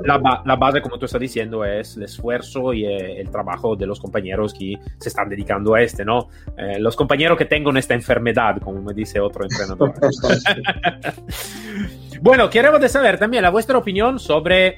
la, 0.03 0.41
la, 0.45 0.55
base, 0.55 0.81
como 0.81 0.97
tú 0.97 1.05
estás 1.05 1.19
diciendo, 1.19 1.65
es 1.65 1.97
el 1.97 2.03
esfuerzo 2.03 2.73
y 2.73 2.85
eh, 2.85 3.19
el 3.19 3.29
trabajo 3.29 3.75
de 3.75 3.87
los 3.87 3.99
compañeros 3.99 4.53
que 4.53 4.75
se 4.99 5.09
están 5.09 5.29
dedicando 5.29 5.73
a 5.73 5.81
este, 5.81 6.05
¿no? 6.05 6.29
Eh, 6.57 6.79
los 6.79 6.95
compañeros 6.95 7.37
que 7.37 7.45
tengan 7.45 7.77
esta 7.77 7.93
enfermedad, 7.93 8.59
como 8.61 8.81
me 8.81 8.93
dice 8.93 9.19
otro 9.19 9.43
entrenador. 9.43 9.91
bueno, 12.21 12.49
queremos 12.49 12.91
saber 12.91 13.17
también 13.17 13.43
la 13.43 13.49
vuestra 13.49 13.77
opinión 13.77 14.19
sobre 14.19 14.75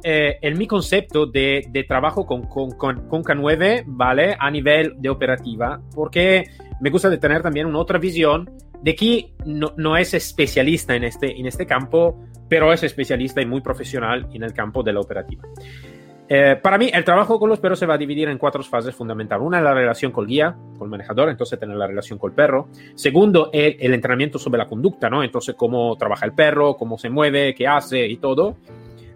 el 0.00 0.54
mi 0.54 0.66
concepto 0.66 1.26
de, 1.26 1.66
de 1.70 1.84
trabajo 1.84 2.24
con, 2.24 2.46
con, 2.46 2.70
con, 2.70 3.08
con, 3.08 3.24
K9, 3.24 3.82
¿vale? 3.86 4.36
A 4.38 4.50
nivel 4.50 4.94
de 4.96 5.10
operativa, 5.10 5.80
porque 5.92 6.44
me 6.80 6.90
gusta 6.90 7.08
de 7.08 7.18
tener 7.18 7.42
también 7.42 7.66
una 7.66 7.78
otra 7.78 7.98
visión 7.98 8.50
de 8.82 8.94
que 8.94 9.32
no, 9.44 9.72
no, 9.76 9.96
es 9.96 10.14
especialista 10.14 10.94
en 10.94 11.04
este, 11.04 11.38
en 11.38 11.46
este 11.46 11.66
campo, 11.66 12.24
pero 12.48 12.72
es 12.72 12.82
especialista 12.82 13.42
y 13.42 13.46
muy 13.46 13.60
profesional 13.60 14.28
en 14.32 14.42
el 14.42 14.52
campo 14.52 14.82
de 14.82 14.92
la 14.92 15.00
operativa. 15.00 15.44
Eh, 16.30 16.56
para 16.62 16.76
mí, 16.76 16.90
el 16.92 17.04
trabajo 17.04 17.38
con 17.38 17.48
los 17.48 17.58
perros 17.58 17.78
se 17.78 17.86
va 17.86 17.94
a 17.94 17.98
dividir 17.98 18.28
en 18.28 18.36
cuatro 18.36 18.62
fases 18.62 18.94
fundamentales. 18.94 19.46
Una 19.46 19.58
es 19.58 19.64
la 19.64 19.72
relación 19.72 20.12
con 20.12 20.24
el 20.24 20.28
guía, 20.28 20.54
con 20.76 20.86
el 20.86 20.90
manejador, 20.90 21.30
entonces 21.30 21.58
tener 21.58 21.76
la 21.76 21.86
relación 21.86 22.18
con 22.18 22.30
el 22.30 22.36
perro. 22.36 22.68
Segundo, 22.94 23.48
el, 23.52 23.76
el, 23.80 23.94
entrenamiento 23.94 24.38
sobre 24.38 24.58
la 24.58 24.66
conducta, 24.66 25.08
¿no? 25.08 25.22
Entonces, 25.24 25.54
cómo 25.56 25.96
trabaja 25.96 26.26
el 26.26 26.34
perro, 26.34 26.76
cómo 26.76 26.98
se 26.98 27.08
mueve, 27.08 27.54
qué 27.54 27.66
hace 27.66 28.06
y 28.06 28.18
todo. 28.18 28.56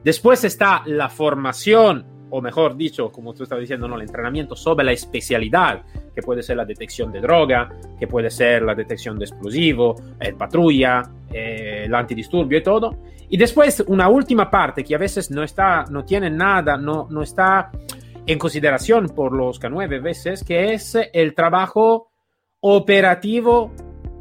Después 0.02 0.42
está 0.44 0.82
la 0.86 1.10
formación, 1.10 2.06
o 2.34 2.40
mejor 2.40 2.74
dicho, 2.78 3.12
como 3.12 3.34
tú 3.34 3.42
estabas 3.42 3.60
diciendo, 3.60 3.86
¿no? 3.86 3.96
el 3.96 4.02
entrenamiento 4.02 4.56
sobre 4.56 4.86
la 4.86 4.92
especialidad, 4.92 5.82
que 6.14 6.22
puede 6.22 6.42
ser 6.42 6.56
la 6.56 6.64
detección 6.64 7.12
de 7.12 7.20
droga, 7.20 7.70
que 7.98 8.06
puede 8.06 8.30
ser 8.30 8.62
la 8.62 8.74
detección 8.74 9.18
de 9.18 9.26
explosivo, 9.26 9.96
el 10.18 10.34
patrulla, 10.34 11.02
eh, 11.30 11.82
el 11.84 11.94
antidisturbio 11.94 12.58
y 12.58 12.62
todo. 12.62 12.96
Y 13.28 13.36
después 13.36 13.84
una 13.86 14.08
última 14.08 14.50
parte 14.50 14.82
que 14.82 14.94
a 14.94 14.98
veces 14.98 15.30
no 15.30 15.42
está, 15.42 15.84
no 15.90 16.06
tiene 16.06 16.30
nada, 16.30 16.78
no, 16.78 17.06
no 17.10 17.22
está 17.22 17.70
en 18.26 18.38
consideración 18.38 19.10
por 19.10 19.34
los 19.34 19.60
K9 19.60 20.00
veces, 20.00 20.42
que 20.42 20.72
es 20.72 20.96
el 21.12 21.34
trabajo 21.34 22.12
operativo 22.60 23.72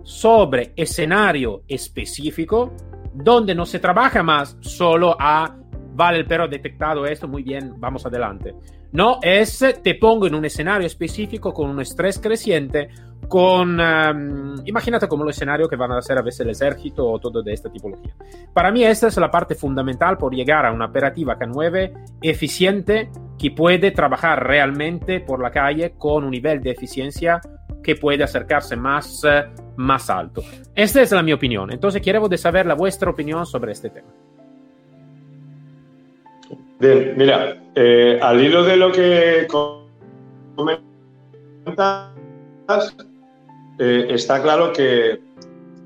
sobre 0.04 0.74
escenario 0.76 1.64
específico, 1.66 2.74
donde 3.14 3.56
no 3.56 3.66
se 3.66 3.80
trabaja 3.80 4.22
más 4.22 4.58
solo 4.60 5.16
a, 5.18 5.61
vale, 6.02 6.18
el 6.18 6.26
perro 6.26 6.46
ha 6.46 6.48
detectado 6.48 7.06
esto, 7.06 7.28
muy 7.28 7.44
bien, 7.44 7.76
vamos 7.78 8.04
adelante. 8.08 8.56
No, 8.92 9.20
es 9.22 9.64
te 9.84 9.94
pongo 9.96 10.26
en 10.26 10.34
un 10.34 10.44
escenario 10.44 10.88
específico 10.88 11.54
con 11.54 11.70
un 11.70 11.80
estrés 11.80 12.20
creciente, 12.20 12.90
con, 13.28 13.80
um, 13.80 14.56
imagínate 14.66 15.08
como 15.08 15.24
el 15.26 15.30
escenario 15.30 15.68
que 15.68 15.76
van 15.76 15.92
a 15.92 16.00
hacer 16.00 16.18
a 16.18 16.24
veces 16.24 16.40
el 16.40 16.50
ejército 16.50 17.08
o 17.08 17.20
todo 17.20 17.44
de 17.44 17.54
esta 17.54 17.72
tipología. 17.72 18.16
Para 18.52 18.72
mí 18.72 18.84
esta 18.84 19.10
es 19.10 19.18
la 19.18 19.30
parte 19.30 19.54
fundamental 19.54 20.18
por 20.18 20.34
llegar 20.34 20.66
a 20.66 20.72
una 20.72 20.88
operativa 20.88 21.38
K9 21.38 22.18
eficiente 22.24 23.12
que 23.38 23.52
puede 23.52 23.92
trabajar 23.92 24.44
realmente 24.44 25.20
por 25.20 25.40
la 25.40 25.52
calle 25.52 25.94
con 26.00 26.24
un 26.24 26.32
nivel 26.32 26.62
de 26.62 26.72
eficiencia 26.72 27.40
que 27.84 27.96
puede 27.96 28.24
acercarse 28.24 28.76
más, 28.76 29.24
uh, 29.24 29.78
más 29.78 30.10
alto. 30.10 30.42
Esta 30.74 31.02
es 31.04 31.12
la 31.12 31.22
mi 31.22 31.32
opinión. 31.32 31.72
Entonces 31.72 32.02
quiero 32.02 32.28
saber 32.38 32.66
la 32.66 32.74
vuestra 32.74 33.12
opinión 33.12 33.46
sobre 33.46 33.74
este 33.74 33.92
tema. 33.92 34.10
Bien, 36.82 37.14
mira, 37.16 37.62
eh, 37.76 38.18
al 38.20 38.44
hilo 38.44 38.64
de 38.64 38.76
lo 38.76 38.92
que 38.92 39.48
comentas, 40.56 40.88
eh, 43.78 44.08
está 44.10 44.42
claro 44.42 44.74
que 44.74 45.20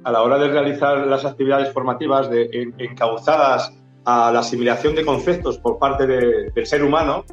a 0.05 0.11
la 0.13 0.21
hora 0.21 0.37
de 0.37 0.47
realizar 0.47 1.05
las 1.05 1.25
actividades 1.25 1.73
formativas 1.73 2.29
de, 2.29 2.47
en, 2.53 2.73
encauzadas 2.77 3.73
a 4.05 4.31
la 4.31 4.39
asimilación 4.39 4.95
de 4.95 5.03
conceptos 5.03 5.57
por 5.57 5.79
parte 5.79 6.07
de, 6.07 6.49
del 6.51 6.65
ser 6.65 6.81
humano, 6.81 7.25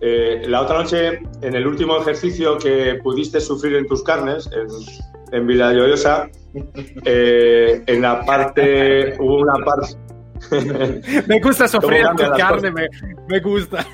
eh, 0.00 0.42
la 0.46 0.62
otra 0.62 0.78
noche, 0.78 1.20
en 1.42 1.54
el 1.54 1.66
último 1.66 1.98
ejercicio 1.98 2.56
que 2.56 3.00
pudiste 3.02 3.38
sufrir 3.38 3.76
en 3.76 3.86
tus 3.86 4.02
carnes, 4.02 4.48
en, 4.50 4.66
en 5.30 5.46
Villa 5.46 5.74
Llorosa, 5.74 6.30
eh, 7.04 7.82
en 7.86 8.00
la 8.00 8.24
parte, 8.24 9.14
hubo 9.18 9.40
una 9.40 9.62
parte, 9.62 9.94
me 11.26 11.40
gusta 11.40 11.68
sufrir 11.68 12.06
tu 12.16 12.24
carne, 12.36 12.70
me, 12.70 12.88
me, 13.28 13.40
gusta. 13.40 13.84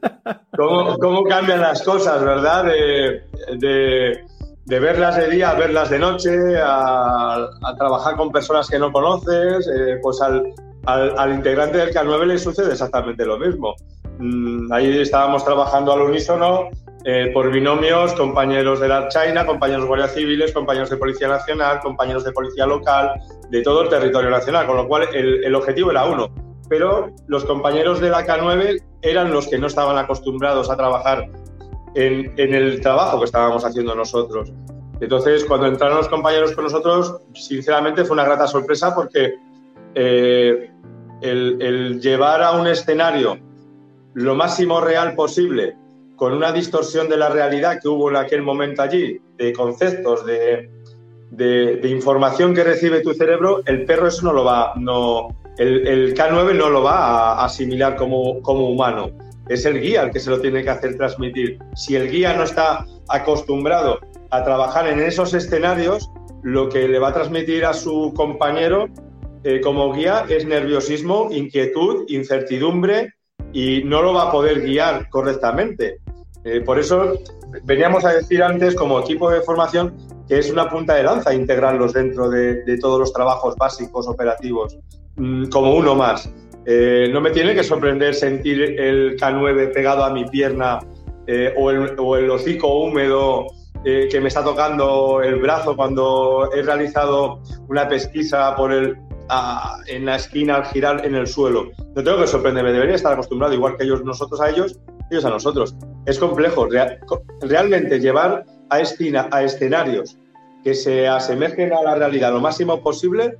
¿Cómo, 0.56 0.98
¿Cómo, 0.98 1.24
cambian 1.24 1.60
las 1.60 1.82
cosas, 1.82 2.22
verdad? 2.22 2.64
De, 2.64 3.22
de, 3.58 4.24
de, 4.64 4.80
verlas 4.80 5.16
de 5.16 5.30
día 5.30 5.50
a 5.50 5.54
verlas 5.54 5.90
de 5.90 5.98
noche, 5.98 6.30
a, 6.58 7.34
a 7.36 7.76
trabajar 7.76 8.16
con 8.16 8.30
personas 8.30 8.68
que 8.68 8.78
no 8.78 8.92
conoces, 8.92 9.66
eh, 9.68 9.98
pues 10.02 10.20
al, 10.20 10.44
al, 10.86 11.18
al, 11.18 11.34
integrante 11.34 11.78
del 11.78 11.92
K9 11.92 12.26
le 12.26 12.38
sucede 12.38 12.72
exactamente 12.72 13.24
lo 13.24 13.38
mismo. 13.38 13.74
Mm, 14.18 14.72
ahí 14.72 14.98
estábamos 14.98 15.44
trabajando 15.44 15.92
al 15.92 16.02
unísono 16.02 16.70
eh, 17.06 17.30
por 17.34 17.50
binomios, 17.50 18.14
compañeros 18.14 18.80
de 18.80 18.88
la 18.88 19.08
China, 19.08 19.44
compañeros 19.44 19.82
de 19.82 19.88
Guardia 19.88 20.08
Civiles, 20.08 20.52
compañeros 20.52 20.88
de 20.88 20.96
Policía 20.96 21.28
Nacional, 21.28 21.80
compañeros 21.80 22.24
de 22.24 22.32
Policía 22.32 22.66
Local, 22.66 23.20
de 23.50 23.60
todo 23.60 23.82
el 23.82 23.90
territorio 23.90 24.30
nacional, 24.30 24.66
con 24.66 24.78
lo 24.78 24.88
cual 24.88 25.08
el, 25.12 25.54
objetivo 25.54 25.90
era 25.90 26.06
uno. 26.06 26.30
Pero 26.66 27.10
los 27.26 27.44
compañeros 27.44 28.00
de 28.00 28.08
la 28.08 28.26
K9 28.26 28.82
eran 29.02 29.32
los 29.32 29.48
que 29.48 29.58
no 29.58 29.66
estaban 29.66 29.98
acostumbrados 29.98 30.70
a 30.70 30.78
trabajar 30.78 31.28
en, 31.94 32.32
el 32.38 32.80
trabajo 32.80 33.18
que 33.18 33.26
estábamos 33.26 33.66
haciendo 33.66 33.94
nosotros. 33.94 34.50
Entonces, 34.98 35.44
cuando 35.44 35.66
entraron 35.66 35.98
los 35.98 36.08
compañeros 36.08 36.52
con 36.52 36.64
nosotros, 36.64 37.20
sinceramente 37.34 38.04
fue 38.06 38.14
una 38.14 38.24
grata 38.24 38.46
sorpresa 38.46 38.94
porque 38.94 39.34
eh, 39.94 40.70
el 41.20 42.00
llevar 42.00 42.42
a 42.42 42.52
un 42.52 42.66
escenario 42.66 43.36
lo 44.14 44.34
máximo 44.34 44.80
real 44.80 45.14
posible 45.14 45.76
con 46.16 46.32
una 46.32 46.52
distorsión 46.52 47.08
de 47.08 47.16
la 47.16 47.28
realidad 47.28 47.78
que 47.80 47.88
hubo 47.88 48.10
en 48.10 48.16
aquel 48.16 48.42
momento 48.42 48.82
allí, 48.82 49.20
de 49.36 49.52
conceptos, 49.52 50.24
de, 50.24 50.70
información 51.84 52.54
que 52.54 52.62
recibe 52.64 53.00
tu 53.00 53.12
cerebro, 53.14 53.62
el 53.66 53.84
perro 53.84 54.08
eso 54.08 54.22
no 54.24 54.32
lo 54.32 54.44
va, 54.44 54.72
no, 54.76 55.28
el, 55.58 55.86
el 55.86 56.14
K9 56.14 56.54
no 56.54 56.70
lo 56.70 56.82
va 56.82 57.32
a 57.32 57.44
asimilar 57.44 57.96
como, 57.96 58.40
como 58.42 58.68
humano. 58.68 59.10
Es 59.48 59.66
el 59.66 59.80
guía 59.80 60.02
el 60.02 60.10
que 60.10 60.20
se 60.20 60.30
lo 60.30 60.40
tiene 60.40 60.62
que 60.62 60.70
hacer 60.70 60.96
transmitir. 60.96 61.58
Si 61.74 61.96
el 61.96 62.10
guía 62.10 62.34
no 62.34 62.44
está 62.44 62.86
acostumbrado 63.08 63.98
a 64.30 64.42
trabajar 64.42 64.88
en 64.88 65.00
esos 65.00 65.34
escenarios, 65.34 66.10
lo 66.42 66.68
que 66.68 66.88
le 66.88 66.98
va 66.98 67.08
a 67.08 67.12
transmitir 67.12 67.64
a 67.64 67.72
su 67.72 68.12
compañero 68.14 68.88
eh, 69.44 69.60
como 69.60 69.92
guía 69.92 70.24
es 70.28 70.46
nerviosismo, 70.46 71.28
inquietud, 71.30 72.04
incertidumbre 72.08 73.12
y 73.52 73.82
no 73.84 74.02
lo 74.02 74.14
va 74.14 74.28
a 74.28 74.32
poder 74.32 74.62
guiar 74.62 75.08
correctamente. 75.10 75.98
Eh, 76.44 76.60
por 76.60 76.78
eso 76.78 77.14
veníamos 77.64 78.04
a 78.04 78.12
decir 78.12 78.42
antes, 78.42 78.74
como 78.74 79.00
equipo 79.00 79.30
de 79.30 79.40
formación, 79.40 79.94
que 80.28 80.38
es 80.38 80.50
una 80.50 80.68
punta 80.68 80.94
de 80.94 81.02
lanza 81.02 81.34
integrarlos 81.34 81.94
dentro 81.94 82.28
de, 82.28 82.78
todos 82.80 83.00
los 83.00 83.12
trabajos 83.12 83.56
básicos 83.56 84.06
operativos, 84.06 84.78
mmm, 85.16 85.46
como 85.46 85.74
uno 85.74 85.94
más. 85.94 86.30
Eh, 86.66 87.10
no 87.12 87.20
me 87.20 87.30
tiene 87.30 87.54
que 87.54 87.62
sorprender 87.62 88.14
sentir 88.14 88.78
el 88.78 89.16
K9 89.18 89.72
pegado 89.72 90.04
a 90.04 90.10
mi 90.10 90.24
pierna 90.26 90.80
eh, 91.26 91.54
o, 91.56 91.70
el, 91.70 92.30
hocico 92.30 92.84
húmedo 92.84 93.46
que 93.84 94.18
me 94.18 94.28
está 94.28 94.42
tocando 94.42 95.20
el 95.22 95.36
brazo 95.36 95.76
cuando 95.76 96.48
he 96.54 96.62
realizado 96.62 97.42
una 97.68 97.86
pesquisa 97.86 98.56
por 98.56 98.72
el, 98.72 98.96
en 99.88 100.06
la 100.06 100.16
esquina 100.16 100.56
al 100.56 100.64
girar 100.66 101.04
en 101.04 101.14
el 101.14 101.26
suelo. 101.26 101.70
No 101.94 102.02
tengo 102.02 102.18
que 102.18 102.26
sorprenderme, 102.26 102.72
debería 102.72 102.94
estar 102.94 103.12
acostumbrado, 103.12 103.52
igual 103.52 103.76
que 103.76 103.84
ellos, 103.84 104.02
nosotros 104.02 104.40
a 104.40 104.48
ellos 104.48 104.80
a 105.22 105.30
nosotros. 105.30 105.76
Es 106.06 106.18
complejo. 106.18 106.66
Real, 106.66 106.98
realmente 107.42 108.00
llevar 108.00 108.46
a, 108.70 108.80
escena, 108.80 109.28
a 109.30 109.42
escenarios 109.42 110.16
que 110.64 110.74
se 110.74 111.06
asemejen 111.06 111.72
a 111.74 111.82
la 111.82 111.94
realidad 111.94 112.32
lo 112.32 112.40
máximo 112.40 112.82
posible 112.82 113.36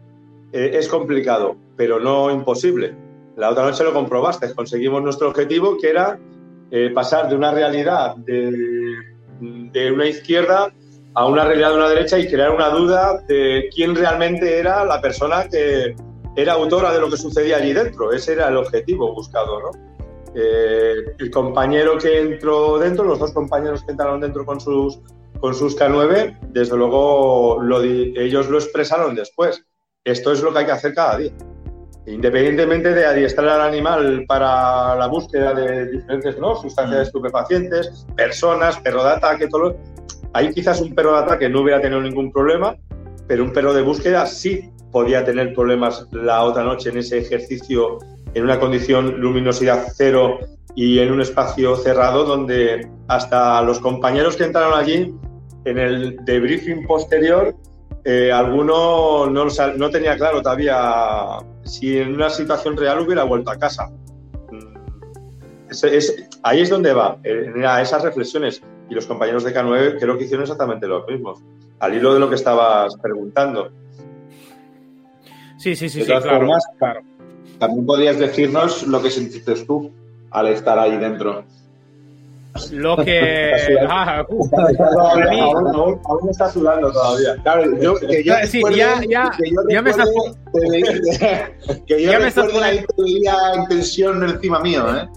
eh, 0.53 0.73
es 0.75 0.89
complicado, 0.89 1.57
pero 1.77 1.99
no 1.99 2.31
imposible. 2.31 2.95
La 3.37 3.51
otra 3.51 3.65
noche 3.65 3.83
lo 3.83 3.93
comprobaste, 3.93 4.55
conseguimos 4.55 5.03
nuestro 5.03 5.29
objetivo 5.29 5.77
que 5.79 5.91
era 5.91 6.19
eh, 6.71 6.91
pasar 6.95 7.29
de 7.29 7.35
una 7.35 7.51
realidad 7.53 8.15
de, 8.17 8.53
de, 9.41 9.93
una 9.93 10.07
izquierda 10.07 10.73
a 11.15 11.27
una 11.27 11.45
realidad 11.45 11.71
de 11.71 11.77
una 11.77 11.89
derecha 11.89 12.19
y 12.19 12.29
crear 12.29 12.51
una 12.51 12.69
duda 12.69 13.21
de 13.27 13.69
quién 13.75 13.95
realmente 13.97 14.59
era 14.59 14.85
la 14.85 15.01
persona 15.01 15.49
que 15.49 15.97
era 16.37 16.53
autora 16.53 16.93
de 16.93 17.01
lo 17.01 17.11
que 17.11 17.17
sucedía 17.17 17.57
allí 17.57 17.73
dentro. 17.73 18.13
Ese 18.13 18.33
era 18.33 18.49
el 18.49 18.57
objetivo 18.57 19.13
buscado, 19.13 19.61
¿no? 19.61 19.94
Eh, 20.35 20.95
el 21.19 21.31
compañero 21.31 21.97
que 21.97 22.21
entró 22.21 22.79
dentro, 22.79 23.05
los 23.05 23.19
dos 23.19 23.33
compañeros 23.33 23.85
que 23.85 23.93
entraron 23.93 24.21
dentro 24.21 24.45
con 24.45 24.61
sus, 24.61 25.01
con 25.39 25.55
sus 25.55 25.79
K9, 25.79 26.39
desde 26.49 26.77
luego 26.77 27.59
lo, 27.63 27.83
ellos 27.83 28.49
lo 28.49 28.59
expresaron 28.59 29.15
después. 29.15 29.65
Esto 30.05 30.33
es 30.33 30.43
lo 30.43 30.53
que 30.53 30.61
hay 30.61 30.67
que 30.67 30.73
hacer 30.73 30.95
cada 30.95 31.19
día. 31.19 31.33
Independientemente 32.07 32.93
de 32.93 33.07
adiestrar 33.07 33.49
al 33.49 33.63
animal 33.63 34.25
para 34.29 34.95
la 34.97 35.07
búsqueda 35.07 35.55
de 35.55 35.87
diferentes 35.91 36.39
¿no? 36.39 36.55
sustancias 36.57 37.07
estupefacientes, 37.07 38.07
personas, 38.15 38.79
perro 38.81 39.05
de 39.05 39.11
ataque, 39.11 39.49
todo 39.49 39.77
Ahí 40.35 40.53
quizás 40.53 40.81
un 40.81 40.95
perro 40.95 41.13
de 41.13 41.23
ataque 41.23 41.49
no 41.49 41.61
hubiera 41.63 41.81
tenido 41.81 42.03
ningún 42.03 42.33
problema, 42.33 42.77
pero 43.29 43.45
un 43.45 43.53
perro 43.53 43.73
de 43.73 43.83
búsqueda 43.83 44.27
sí 44.27 44.71
podía 44.91 45.25
tener 45.25 45.55
problemas 45.55 46.07
la 46.13 46.43
otra 46.43 46.65
noche 46.65 46.91
en 46.91 46.99
ese 46.99 47.19
ejercicio 47.19 47.99
en 48.35 48.45
una 48.45 48.59
condición 48.59 49.21
luminosidad 49.21 49.87
cero 49.95 50.41
y 50.75 50.99
en 50.99 51.13
un 51.13 51.21
espacio 51.21 51.77
cerrado 51.77 52.25
donde 52.25 52.89
hasta 53.07 53.63
los 53.63 53.79
compañeros 53.79 54.37
que 54.37 54.45
entraron 54.45 54.79
allí 54.79 55.15
en 55.65 55.79
el 55.79 56.17
debriefing 56.25 56.87
posterior, 56.87 57.55
eh, 58.05 58.33
alguno 58.33 59.27
no, 59.31 59.47
no, 59.77 59.91
tenía 59.91 60.17
claro 60.17 60.43
todavía 60.43 61.39
si 61.63 61.99
en 61.99 62.15
una 62.15 62.29
situación 62.29 62.77
real 62.77 63.01
hubiera 63.01 63.23
vuelto 63.23 63.51
a 63.51 63.57
casa. 63.57 63.91
Es, 65.71 65.85
es, 65.85 66.29
ahí 66.43 66.61
es 66.61 66.71
donde 66.71 66.93
va, 66.93 67.19
a 67.67 67.83
esas 67.83 68.03
reflexiones. 68.03 68.63
Y 68.91 68.95
los 68.95 69.07
compañeros 69.07 69.45
de 69.45 69.55
K9 69.55 69.99
creo 69.99 70.19
que 70.19 70.25
hicieron 70.25 70.43
exactamente 70.43 70.87
lo 70.87 71.07
mismo, 71.07 71.41
al 71.79 71.95
hilo 71.95 72.13
de 72.13 72.21
lo 72.21 72.29
que 72.29 72.35
estabas 72.35 72.95
preguntando. 72.97 73.71
Sí, 75.57 75.75
sí, 75.75 75.89
sí, 75.89 76.01
sí 76.01 76.05
claro, 76.05 76.29
formas, 76.29 76.63
claro 76.79 77.01
también 77.59 77.87
podrías 77.87 78.19
decirnos 78.19 78.87
lo 78.87 79.03
que 79.03 79.11
sentiste 79.11 79.55
tú 79.65 79.91
al 80.31 80.49
estar 80.49 80.79
ahí 80.79 80.97
dentro? 80.97 81.45
Lo 82.73 82.97
que. 83.05 83.51
Ah, 83.89 84.25
Aún, 84.29 84.51
mí- 85.31 85.41
aún- 85.41 86.01
aún 86.05 86.29
está 86.31 86.49
sudando 86.51 86.91
todavía. 86.93 87.37
Claro, 87.43 87.65
yo, 87.81 87.95
que 87.97 88.23
yo 88.25 88.35
Sí, 88.47 88.63
ya- 88.77 89.01
ya- 89.09 89.31
que 89.37 89.51
yo 89.51 89.57
ya 89.69 89.83
me 89.83 89.91
estás 89.91 90.07
recuerde, 90.09 90.39
te 90.61 90.71
veía- 90.71 91.53
que 91.87 92.03
yo 92.03 92.13
Ya 92.13 92.19
me 92.19 92.29
estás 92.29 92.47
recuerde 92.47 92.67
ahí 92.69 92.79
te 92.79 93.03
veía 93.03 93.35
en 93.55 93.67
tensión 93.69 94.23
encima 94.23 94.61
mío, 94.61 94.85
¿eh? 94.97 95.09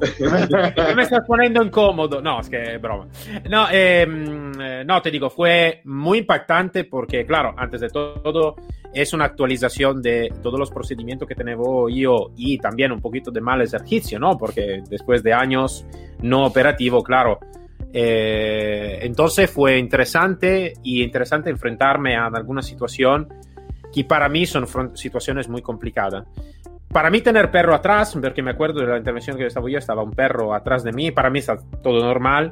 Ya 0.78 0.96
me 0.96 1.04
estás 1.04 1.26
poniendo 1.28 1.64
incómodo. 1.64 2.22
No, 2.22 2.40
es 2.42 2.50
que 2.50 2.78
broma. 2.78 3.08
No, 3.50 3.68
eh, 3.72 4.06
no, 4.86 5.02
te 5.02 5.12
digo, 5.12 5.30
fue 5.30 5.82
muy 5.86 6.20
impactante 6.20 6.84
porque, 6.86 7.26
claro, 7.26 7.54
antes 7.58 7.82
de 7.82 7.90
todo, 7.90 8.56
es 8.94 9.14
una 9.14 9.26
actualización 9.26 10.02
de 10.02 10.32
todos 10.42 10.60
los 10.60 10.72
procedimientos 10.72 11.28
que 11.28 11.36
tengo 11.36 11.88
yo 11.90 12.32
y 12.36 12.58
también 12.58 12.92
un 12.92 13.02
poquito 13.02 13.30
de 13.32 13.42
mal 13.42 13.62
ejercicio, 13.62 14.18
¿no? 14.20 14.38
Porque 14.38 14.82
después 14.90 15.22
de 15.24 15.34
años 15.34 15.86
no 16.22 16.46
operativo, 16.46 17.04
claro. 17.04 17.40
eh, 17.94 19.00
entonces 19.02 19.50
fue 19.50 19.78
interesante 19.78 20.74
y 20.84 21.04
interesante 21.04 21.50
enfrentarme 21.50 22.16
a 22.16 22.26
alguna 22.28 22.62
situación 22.62 23.28
que 23.94 24.04
para 24.04 24.30
mí 24.30 24.46
son 24.46 24.68
situaciones 24.98 25.48
muy 25.50 25.62
complicadas. 25.62 26.26
Para 26.90 27.10
mí 27.10 27.22
tener 27.22 27.52
perro 27.52 27.76
atrás, 27.76 28.18
porque 28.22 28.42
me 28.42 28.52
acuerdo 28.52 28.80
de 28.80 28.88
la 28.88 28.98
intervención 28.98 29.38
que 29.38 29.46
estaba 29.46 29.70
yo, 29.70 29.78
estaba 29.78 30.04
un 30.04 30.12
perro 30.12 30.54
atrás 30.54 30.84
de 30.84 30.94
mí, 30.94 31.12
para 31.12 31.30
mí 31.30 31.40
está 31.40 31.58
todo 31.84 32.02
normal 32.04 32.52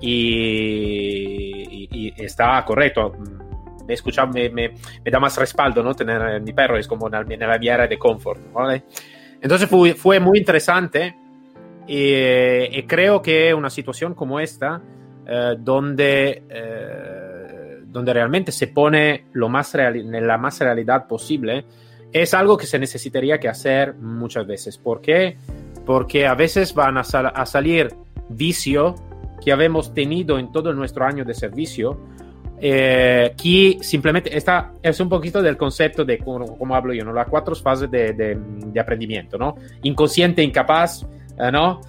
y, 0.00 1.88
y- 1.90 2.12
y 2.18 2.24
está 2.24 2.64
correcto. 2.64 3.12
Me, 3.86 3.94
escucha, 3.94 4.24
me, 4.26 4.48
me- 4.48 4.70
me 5.04 5.10
da 5.10 5.20
más 5.20 5.36
respaldo, 5.36 5.82
¿no? 5.82 5.94
Tener 5.94 6.20
eh, 6.36 6.40
mi 6.40 6.52
perro 6.52 6.78
es 6.78 6.88
como 6.88 7.06
una, 7.06 7.20
una 7.20 7.58
mi 7.58 7.68
área 7.68 7.86
de 7.86 7.98
confort, 7.98 8.40
¿vale? 8.52 8.84
Entonces 9.40 9.68
fue, 9.68 9.94
fue 9.94 10.18
muy 10.20 10.38
interesante 10.38 11.14
y, 11.86 12.78
y 12.78 12.82
creo 12.84 13.20
que 13.20 13.52
una 13.52 13.68
situación 13.68 14.14
como 14.14 14.40
esta, 14.40 14.80
eh, 15.26 15.54
donde, 15.58 16.44
eh, 16.48 17.13
donde 17.94 18.12
realmente 18.12 18.52
se 18.52 18.66
pone 18.66 19.26
lo 19.32 19.48
más 19.48 19.72
real, 19.72 19.94
la 20.26 20.36
más 20.36 20.58
realidad 20.60 21.06
posible, 21.06 21.64
es 22.12 22.34
algo 22.34 22.56
que 22.56 22.66
se 22.66 22.78
necesitaría 22.78 23.38
que 23.38 23.48
hacer 23.48 23.94
muchas 23.94 24.46
veces. 24.46 24.76
¿Por 24.76 25.00
qué? 25.00 25.38
Porque 25.86 26.26
a 26.26 26.34
veces 26.34 26.74
van 26.74 26.98
a, 26.98 27.04
sal- 27.04 27.32
a 27.34 27.46
salir 27.46 27.94
vicio 28.28 28.96
que 29.42 29.52
habemos 29.52 29.94
tenido 29.94 30.38
en 30.38 30.50
todo 30.50 30.72
nuestro 30.72 31.04
año 31.04 31.24
de 31.24 31.34
servicio, 31.34 32.00
eh, 32.60 33.34
que 33.40 33.78
simplemente 33.80 34.36
está, 34.36 34.72
es 34.82 34.98
un 34.98 35.08
poquito 35.08 35.40
del 35.40 35.56
concepto 35.56 36.04
de 36.04 36.18
cómo, 36.18 36.56
cómo 36.58 36.74
hablo 36.74 36.92
yo, 36.94 37.04
¿no? 37.04 37.12
las 37.12 37.28
cuatro 37.28 37.54
fases 37.54 37.90
de, 37.90 38.12
de, 38.12 38.38
de 38.38 38.80
aprendimiento, 38.80 39.38
¿no? 39.38 39.54
Inconsciente, 39.82 40.42
incapaz, 40.42 41.06
eh, 41.38 41.50
¿no? 41.52 41.80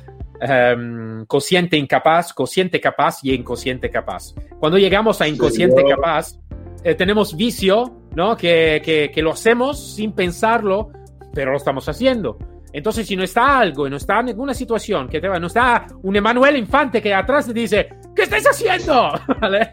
Em, 0.41 1.25
consciente, 1.25 1.77
incapaz, 1.77 2.33
consciente, 2.33 2.81
capaz 2.81 3.23
y 3.23 3.33
inconsciente, 3.33 3.89
capaz. 3.89 4.33
Cuando 4.59 4.77
llegamos 4.77 5.21
a 5.21 5.27
inconsciente, 5.27 5.83
capaz, 5.87 6.37
eh, 6.83 6.93
tenemos 6.95 7.35
vicio, 7.37 8.01
¿no? 8.15 8.35
Que, 8.35 8.81
que, 8.83 9.11
que 9.13 9.21
lo 9.21 9.31
hacemos 9.31 9.95
sin 9.95 10.11
pensarlo, 10.11 10.89
pero 11.33 11.51
lo 11.51 11.57
estamos 11.57 11.87
haciendo. 11.87 12.37
Entonces, 12.73 13.07
si 13.07 13.15
no 13.15 13.23
está 13.23 13.57
algo, 13.57 13.87
y 13.87 13.89
no 13.89 13.95
está 13.95 14.21
ninguna 14.21 14.53
situación, 14.53 15.07
que 15.07 15.21
te 15.21 15.29
va, 15.29 15.39
no 15.39 15.47
está 15.47 15.87
un 16.03 16.15
Emanuel 16.15 16.57
Infante 16.57 17.01
que 17.01 17.13
atrás 17.13 17.47
te 17.47 17.53
dice, 17.53 17.89
¿qué 18.15 18.23
estáis 18.23 18.45
haciendo? 18.47 19.11
¿Vale? 19.41 19.69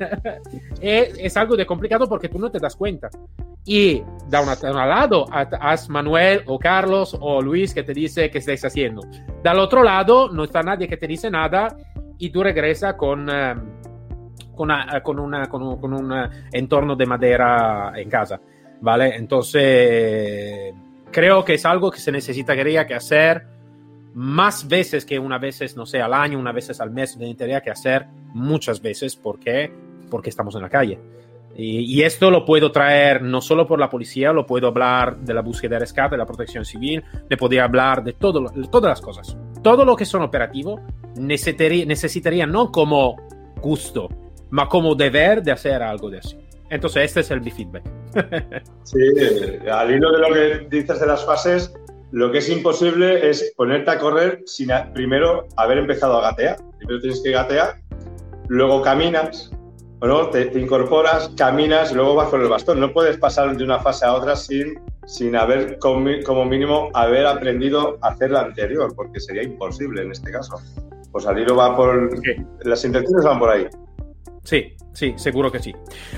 es, 0.80 1.14
es 1.18 1.36
algo 1.36 1.56
de 1.56 1.64
complicado 1.66 2.08
porque 2.08 2.28
tú 2.28 2.38
no 2.38 2.50
te 2.50 2.58
das 2.58 2.76
cuenta. 2.76 3.08
Y 3.64 4.02
da 4.28 4.40
un 4.40 4.48
lado, 4.76 5.26
has 5.30 5.88
Manuel 5.88 6.42
o 6.46 6.58
Carlos 6.58 7.16
o 7.20 7.40
Luis 7.40 7.72
que 7.72 7.82
te 7.84 7.92
dice 7.92 8.28
qué 8.30 8.38
estáis 8.38 8.64
haciendo. 8.64 9.02
Del 9.42 9.58
otro 9.60 9.82
lado, 9.84 10.28
no 10.30 10.44
está 10.44 10.62
nadie 10.62 10.88
que 10.88 10.96
te 10.96 11.06
dice 11.06 11.30
nada 11.30 11.76
y 12.18 12.30
tú 12.30 12.42
regresas 12.42 12.94
con, 12.94 13.28
eh, 13.30 13.54
con, 14.56 14.70
una- 14.70 15.00
con, 15.02 15.18
una- 15.20 15.48
con 15.48 15.62
un, 15.62 15.80
con 15.80 15.92
un, 15.94 16.12
eh, 16.12 16.28
entorno 16.52 16.96
de 16.96 17.06
madera 17.06 17.92
en 17.94 18.10
casa. 18.10 18.40
¿Vale? 18.80 19.14
Entonces, 19.16 20.74
creo 21.12 21.44
que 21.44 21.54
es 21.54 21.64
algo 21.64 21.90
que 21.90 22.00
se 22.00 22.10
necesitaría 22.10 22.84
que 22.86 22.94
hacer 22.94 23.46
más 24.14 24.68
veces 24.68 25.04
que 25.04 25.18
una 25.18 25.38
vez, 25.38 25.76
no 25.76 25.86
sé, 25.86 26.00
al 26.00 26.12
año, 26.14 26.38
una 26.38 26.52
vez 26.52 26.78
al 26.80 26.90
mes, 26.90 27.16
necesitaría 27.16 27.60
que 27.60 27.70
hacer 27.70 28.06
muchas 28.34 28.80
veces. 28.80 29.16
¿Por 29.16 29.38
qué? 29.38 29.72
Porque 30.10 30.30
estamos 30.30 30.54
en 30.54 30.62
la 30.62 30.68
calle. 30.68 30.98
Y, 31.54 32.00
esto 32.02 32.30
lo 32.30 32.46
puedo 32.46 32.72
traer 32.72 33.20
no 33.22 33.42
solo 33.42 33.66
por 33.66 33.78
la 33.78 33.90
policía, 33.90 34.32
lo 34.32 34.46
puedo 34.46 34.68
hablar 34.68 35.18
de 35.18 35.34
la 35.34 35.42
búsqueda 35.42 35.74
de 35.74 35.80
rescate, 35.80 36.12
de 36.14 36.18
la 36.18 36.24
protección 36.24 36.64
civil, 36.64 37.04
le 37.28 37.36
podría 37.36 37.64
hablar 37.64 38.02
de, 38.02 38.14
todo, 38.14 38.40
lo- 38.40 38.50
todas 38.70 38.88
las 38.88 39.00
cosas. 39.02 39.36
Todo 39.62 39.84
lo 39.84 39.94
que 39.94 40.06
son 40.06 40.22
operativo 40.22 40.80
necesitaría, 41.16 41.84
necesitaría 41.84 42.46
no 42.46 42.72
como 42.72 43.16
gusto, 43.60 44.08
ma 44.48 44.66
como 44.66 44.94
deber 44.94 45.42
de 45.42 45.52
hacer 45.52 45.82
algo 45.82 46.08
de 46.08 46.18
eso. 46.18 46.38
Entonces, 46.70 47.04
este 47.04 47.20
es 47.20 47.30
el 47.30 47.42
feedback. 47.52 47.82
Sí, 48.84 48.98
al 49.70 49.90
hilo 49.94 50.10
de 50.12 50.18
lo 50.18 50.34
que 50.34 50.66
dices 50.74 51.00
de 51.00 51.06
las 51.06 51.24
fases, 51.24 51.72
lo 52.12 52.30
que 52.30 52.38
es 52.38 52.48
imposible 52.48 53.28
es 53.28 53.52
ponerte 53.56 53.90
a 53.90 53.98
correr 53.98 54.42
sin 54.46 54.70
a- 54.70 54.92
primero 54.92 55.46
haber 55.56 55.78
empezado 55.78 56.18
a 56.18 56.22
gatear. 56.30 56.56
Primero 56.78 57.00
tienes 57.00 57.20
que 57.22 57.30
gatear, 57.32 57.76
luego 58.48 58.82
caminas, 58.82 59.50
¿no? 60.00 60.28
te, 60.30 60.46
te 60.46 60.60
incorporas, 60.60 61.30
caminas, 61.36 61.92
luego 61.92 62.14
vas 62.14 62.28
con 62.28 62.42
el 62.42 62.48
bastón. 62.48 62.80
No 62.80 62.92
puedes 62.92 63.16
pasar 63.16 63.56
de 63.56 63.64
una 63.64 63.78
fase 63.80 64.04
a 64.04 64.14
otra 64.14 64.36
sin, 64.36 64.78
sin 65.06 65.36
haber, 65.36 65.78
como 65.78 66.44
mínimo, 66.44 66.90
haber 66.94 67.26
aprendido 67.26 67.98
a 68.02 68.08
hacer 68.08 68.30
la 68.30 68.42
anterior, 68.42 68.92
porque 68.94 69.18
sería 69.20 69.42
imposible 69.42 70.02
en 70.02 70.12
este 70.12 70.30
caso. 70.30 70.56
Pues 71.10 71.26
al 71.26 71.38
hilo 71.38 71.56
va 71.56 71.76
por... 71.76 72.10
Las 72.64 72.84
intenciones 72.84 73.24
van 73.24 73.38
por 73.38 73.50
ahí. 73.50 73.66
Sí, 74.44 74.74
sí, 74.92 75.14
seguro 75.16 75.52
que 75.52 75.60
sí. 75.60 75.72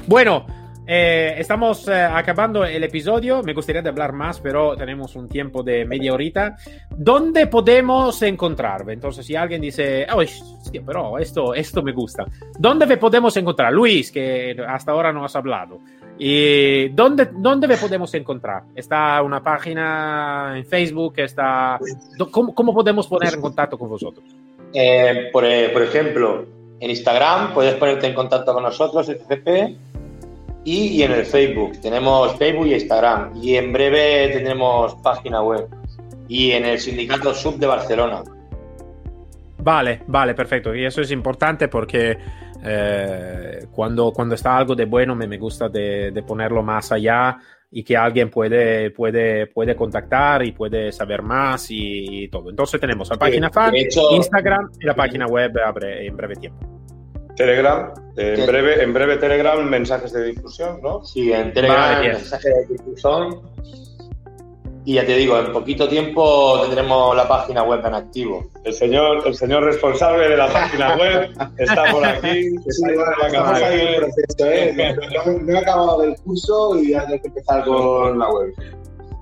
Bueno, 0.07 0.46
eh, 0.86 1.34
estamos 1.38 1.88
eh, 1.88 1.94
acabando 1.94 2.64
el 2.64 2.84
episodio. 2.84 3.42
Me 3.42 3.54
gustaría 3.54 3.80
hablar 3.82 4.12
más, 4.12 4.40
pero 4.40 4.76
tenemos 4.76 5.16
un 5.16 5.28
tiempo 5.28 5.62
de 5.62 5.84
media 5.84 6.12
horita. 6.12 6.56
¿Dónde 6.90 7.46
podemos 7.46 8.20
encontrar? 8.22 8.84
Entonces, 8.88 9.24
si 9.24 9.34
alguien 9.34 9.60
dice, 9.60 10.06
"Ay, 10.08 10.26
hostia, 10.26 10.82
pero 10.84 11.18
esto, 11.18 11.54
esto 11.54 11.82
me 11.82 11.92
gusta. 11.92 12.24
¿Dónde 12.58 12.86
me 12.86 12.96
podemos 12.96 13.36
encontrar? 13.36 13.72
Luis, 13.72 14.10
que 14.12 14.56
hasta 14.66 14.92
ahora 14.92 15.12
no 15.12 15.24
has 15.24 15.34
hablado. 15.36 15.80
¿Y 16.18 16.90
dónde, 16.90 17.28
dónde 17.32 17.66
me 17.66 17.76
podemos 17.76 18.12
encontrar? 18.14 18.62
¿Está 18.74 19.20
una 19.22 19.42
página 19.42 20.54
en 20.56 20.64
Facebook? 20.64 21.14
Está... 21.16 21.78
¿Cómo, 22.30 22.54
cómo 22.54 22.72
podemos 22.72 23.08
poner 23.08 23.34
en 23.34 23.40
contacto 23.40 23.76
con 23.76 23.88
vosotros? 23.88 24.24
Eh, 24.72 25.30
por, 25.32 25.44
eh, 25.44 25.70
por 25.70 25.82
ejemplo, 25.82 26.46
en 26.78 26.90
Instagram 26.90 27.54
puedes 27.54 27.74
ponerte 27.74 28.06
en 28.06 28.14
contacto 28.14 28.52
con 28.52 28.62
nosotros, 28.62 29.08
FCP, 29.08 29.76
y, 30.64 30.88
y 30.88 31.03
en 31.03 31.12
el 31.12 31.24
Facebook. 31.27 31.81
Tenemos 31.81 32.37
Facebook 32.37 32.66
y 32.66 32.74
Instagram. 32.74 33.33
Y 33.42 33.57
en 33.57 33.72
breve 33.72 34.29
tendremos 34.33 34.94
página 34.96 35.42
web. 35.42 35.66
Y 36.29 36.53
en 36.53 36.64
el 36.64 36.79
Sindicato 36.79 37.35
Sub 37.35 37.59
de 37.59 37.66
Barcelona. 37.66 38.22
Vale, 39.59 40.03
vale, 40.07 40.35
perfecto. 40.35 40.74
Y 40.74 40.85
eso 40.85 41.00
es 41.00 41.11
importante 41.11 41.68
porque 41.68 42.16
eh, 42.64 43.66
cuando, 43.70 44.12
cuando 44.12 44.35
está 44.35 44.57
algo 44.57 44.74
de 44.74 44.85
bueno 44.85 45.14
me, 45.14 45.27
me 45.27 45.38
gusta 45.38 45.68
de, 45.68 46.11
de 46.11 46.22
ponerlo 46.22 46.62
más 46.62 46.92
allá 46.92 47.38
y 47.70 47.83
que 47.83 47.96
alguien 47.96 48.31
puede, 48.31 48.90
puede, 48.90 49.46
puede 49.48 49.74
contactar 49.74 50.44
y 50.44 50.53
puede 50.53 50.92
saber 50.92 51.22
más 51.22 51.66
y, 51.70 52.29
todo. 52.29 52.50
Entonces 52.50 52.81
tenemos 52.81 53.09
la 53.11 53.16
página 53.16 53.50
fan, 53.50 53.74
hecho- 53.74 54.14
Instagram 54.14 54.70
y 54.81 54.87
la 54.87 54.94
página 54.94 55.27
web 55.27 55.53
abre 55.64 56.07
en 56.07 56.16
breve 56.16 56.37
tiempo. 56.37 56.73
Telegram, 57.36 57.92
eh, 58.16 58.34
en, 58.38 58.46
breve, 58.46 58.82
en 58.82 58.92
breve 58.94 59.16
Telegram, 59.16 59.62
mensajes 59.68 60.12
de 60.12 60.24
difusión, 60.26 60.80
¿no? 60.82 61.04
Sí, 61.04 61.32
en 61.32 61.52
Telegram, 61.52 61.80
Vale, 61.80 62.00
bien. 62.00 62.12
mensaje 62.14 62.48
de 62.48 62.66
difusión. 62.66 63.40
Y 64.86 64.94
ya 64.96 65.06
te 65.06 65.16
digo, 65.16 65.38
en 65.38 65.50
poquito 65.50 65.88
tiempo 65.88 66.60
tendremos 66.62 67.16
la 67.16 67.26
página 67.26 67.62
web 67.62 67.80
en 67.86 67.94
activo. 67.94 68.50
El 68.64 68.74
señor, 68.74 69.22
el 69.26 69.34
señor 69.34 69.64
responsable 69.64 70.28
de 70.28 70.36
la 70.36 70.46
página 70.52 70.94
web 70.96 71.30
está 71.56 71.84
por 71.90 72.04
aquí. 72.04 72.50
Sí, 72.50 72.56
está 72.66 72.88
ahí 72.88 72.94
bueno, 72.94 73.12
en 73.12 73.18
la 73.18 73.26
estamos 73.26 73.48
cámara. 73.48 73.66
ahí 73.68 73.80
en 73.80 73.96
proceso, 73.96 74.46
¿eh? 74.46 74.96
No, 75.24 75.32
no- 75.32 75.38
no 75.40 75.52
he 75.54 75.58
acabado 75.58 76.04
el 76.04 76.14
curso 76.16 76.78
y 76.82 76.90
ya 76.90 77.06
tengo 77.06 77.22
que 77.22 77.28
empezar 77.28 77.64
con 77.64 78.18
la 78.18 78.28
web. 78.30 78.54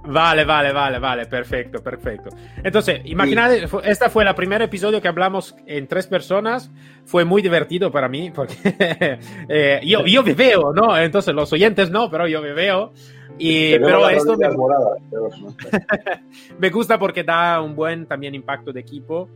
Vale, 0.04 0.44
vale, 0.44 0.72
vale, 0.72 0.98
vale, 0.98 1.26
perfecto, 1.26 1.80
perfecto. 1.82 2.30
Entonces, 2.62 3.00
imaginad, 3.04 3.52
fu- 3.68 3.80
esta 3.80 4.10
fue 4.10 4.24
el 4.28 4.34
primer 4.34 4.60
episodio 4.62 5.00
que 5.00 5.06
hablamos 5.08 5.54
en 5.66 5.86
tres 5.86 6.06
personas. 6.08 6.72
Fue 7.04 7.24
muy 7.24 7.40
divertido 7.40 7.90
para 7.92 8.08
mí 8.08 8.30
porque 8.34 8.54
eh, 9.48 9.80
yo, 9.84 10.04
yo 10.06 10.22
me 10.24 10.34
veo, 10.34 10.72
¿no? 10.72 10.96
Entonces 10.98 11.32
los 11.34 11.52
oyentes 11.52 11.90
no, 11.90 12.10
pero 12.10 12.26
yo 12.26 12.42
me 12.42 12.52
veo. 12.52 12.92
Y, 13.38 13.72
pero 13.78 14.08
esto 14.16 14.36
me, 14.36 14.56
moradas, 14.56 14.98
pero- 15.10 15.28
me 16.58 16.70
gusta 16.70 16.98
porque 16.98 17.22
da 17.24 17.60
un 17.60 17.74
buen 17.74 18.06
también 18.06 18.34
impacto 18.34 18.72
de 18.72 18.80
equipo, 18.80 19.28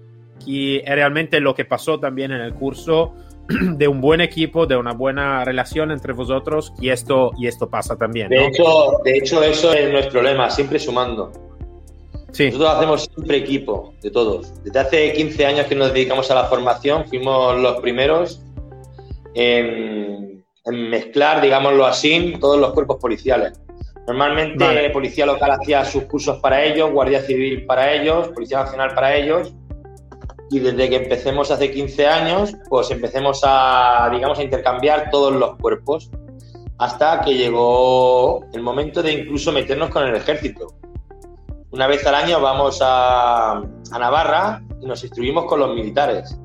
que 0.44 0.78
es 0.78 0.94
realmente 0.94 1.40
lo 1.40 1.54
que 1.54 1.64
pasó 1.64 1.98
también 1.98 2.32
en 2.32 2.40
el 2.40 2.54
curso 2.54 3.14
de 3.76 3.88
un 3.88 4.00
buen 4.00 4.20
equipo, 4.20 4.66
de 4.66 4.76
una 4.76 4.92
buena 4.92 5.44
relación 5.44 5.90
entre 5.90 6.12
vosotros 6.12 6.72
y 6.80 6.90
esto, 6.90 7.32
y 7.38 7.46
esto 7.46 7.68
pasa 7.68 7.96
también. 7.96 8.28
De 8.28 8.46
hecho, 8.46 8.92
de 9.04 9.18
hecho, 9.18 9.42
eso 9.42 9.72
es 9.72 9.90
nuestro 9.92 10.22
lema, 10.22 10.50
siempre 10.50 10.78
sumando. 10.78 11.32
Nosotros 12.44 12.68
hacemos 12.68 13.08
siempre 13.14 13.38
equipo 13.38 13.94
de 14.02 14.10
todos. 14.10 14.62
Desde 14.62 14.78
hace 14.78 15.12
15 15.14 15.46
años 15.46 15.66
que 15.66 15.74
nos 15.74 15.92
dedicamos 15.92 16.30
a 16.30 16.34
la 16.34 16.44
formación, 16.44 17.06
fuimos 17.06 17.58
los 17.58 17.80
primeros 17.80 18.42
en, 19.34 20.44
mezclar, 20.66 21.40
digámoslo 21.40 21.86
así, 21.86 22.34
todos 22.40 22.58
los 22.58 22.72
cuerpos 22.72 22.98
policiales. 23.00 23.58
Normalmente 24.06 24.90
Policía 24.90 25.26
Local 25.26 25.52
hacía 25.52 25.84
sus 25.84 26.04
cursos 26.04 26.38
para 26.38 26.62
ellos, 26.62 26.90
Guardia 26.92 27.22
Civil 27.22 27.64
para 27.66 27.92
ellos, 27.92 28.28
Policía 28.28 28.58
Nacional 28.58 28.94
para 28.94 29.16
ellos. 29.16 29.54
Y 30.50 30.60
desde 30.60 30.88
que 30.88 30.96
empecemos 30.96 31.50
hace 31.50 31.70
15 31.70 32.06
años, 32.06 32.54
pues 32.68 32.90
empecemos 32.90 33.40
a, 33.44 34.08
digamos, 34.12 34.38
a 34.38 34.42
intercambiar 34.42 35.10
todos 35.10 35.34
los 35.34 35.56
cuerpos. 35.56 36.10
Hasta 36.78 37.22
que 37.22 37.34
llegó 37.34 38.44
el 38.52 38.62
momento 38.62 39.02
de 39.02 39.12
incluso 39.12 39.50
meternos 39.50 39.90
con 39.90 40.04
el 40.04 40.14
ejército 40.14 40.76
una 41.76 41.86
vez 41.88 42.06
al 42.06 42.14
año 42.14 42.40
vamos 42.40 42.78
a, 42.82 43.62
Navarra 43.90 44.62
y 44.80 44.86
nos 44.86 45.04
instruimos 45.04 45.44
con 45.44 45.60
los 45.60 45.74
militares. 45.74 46.38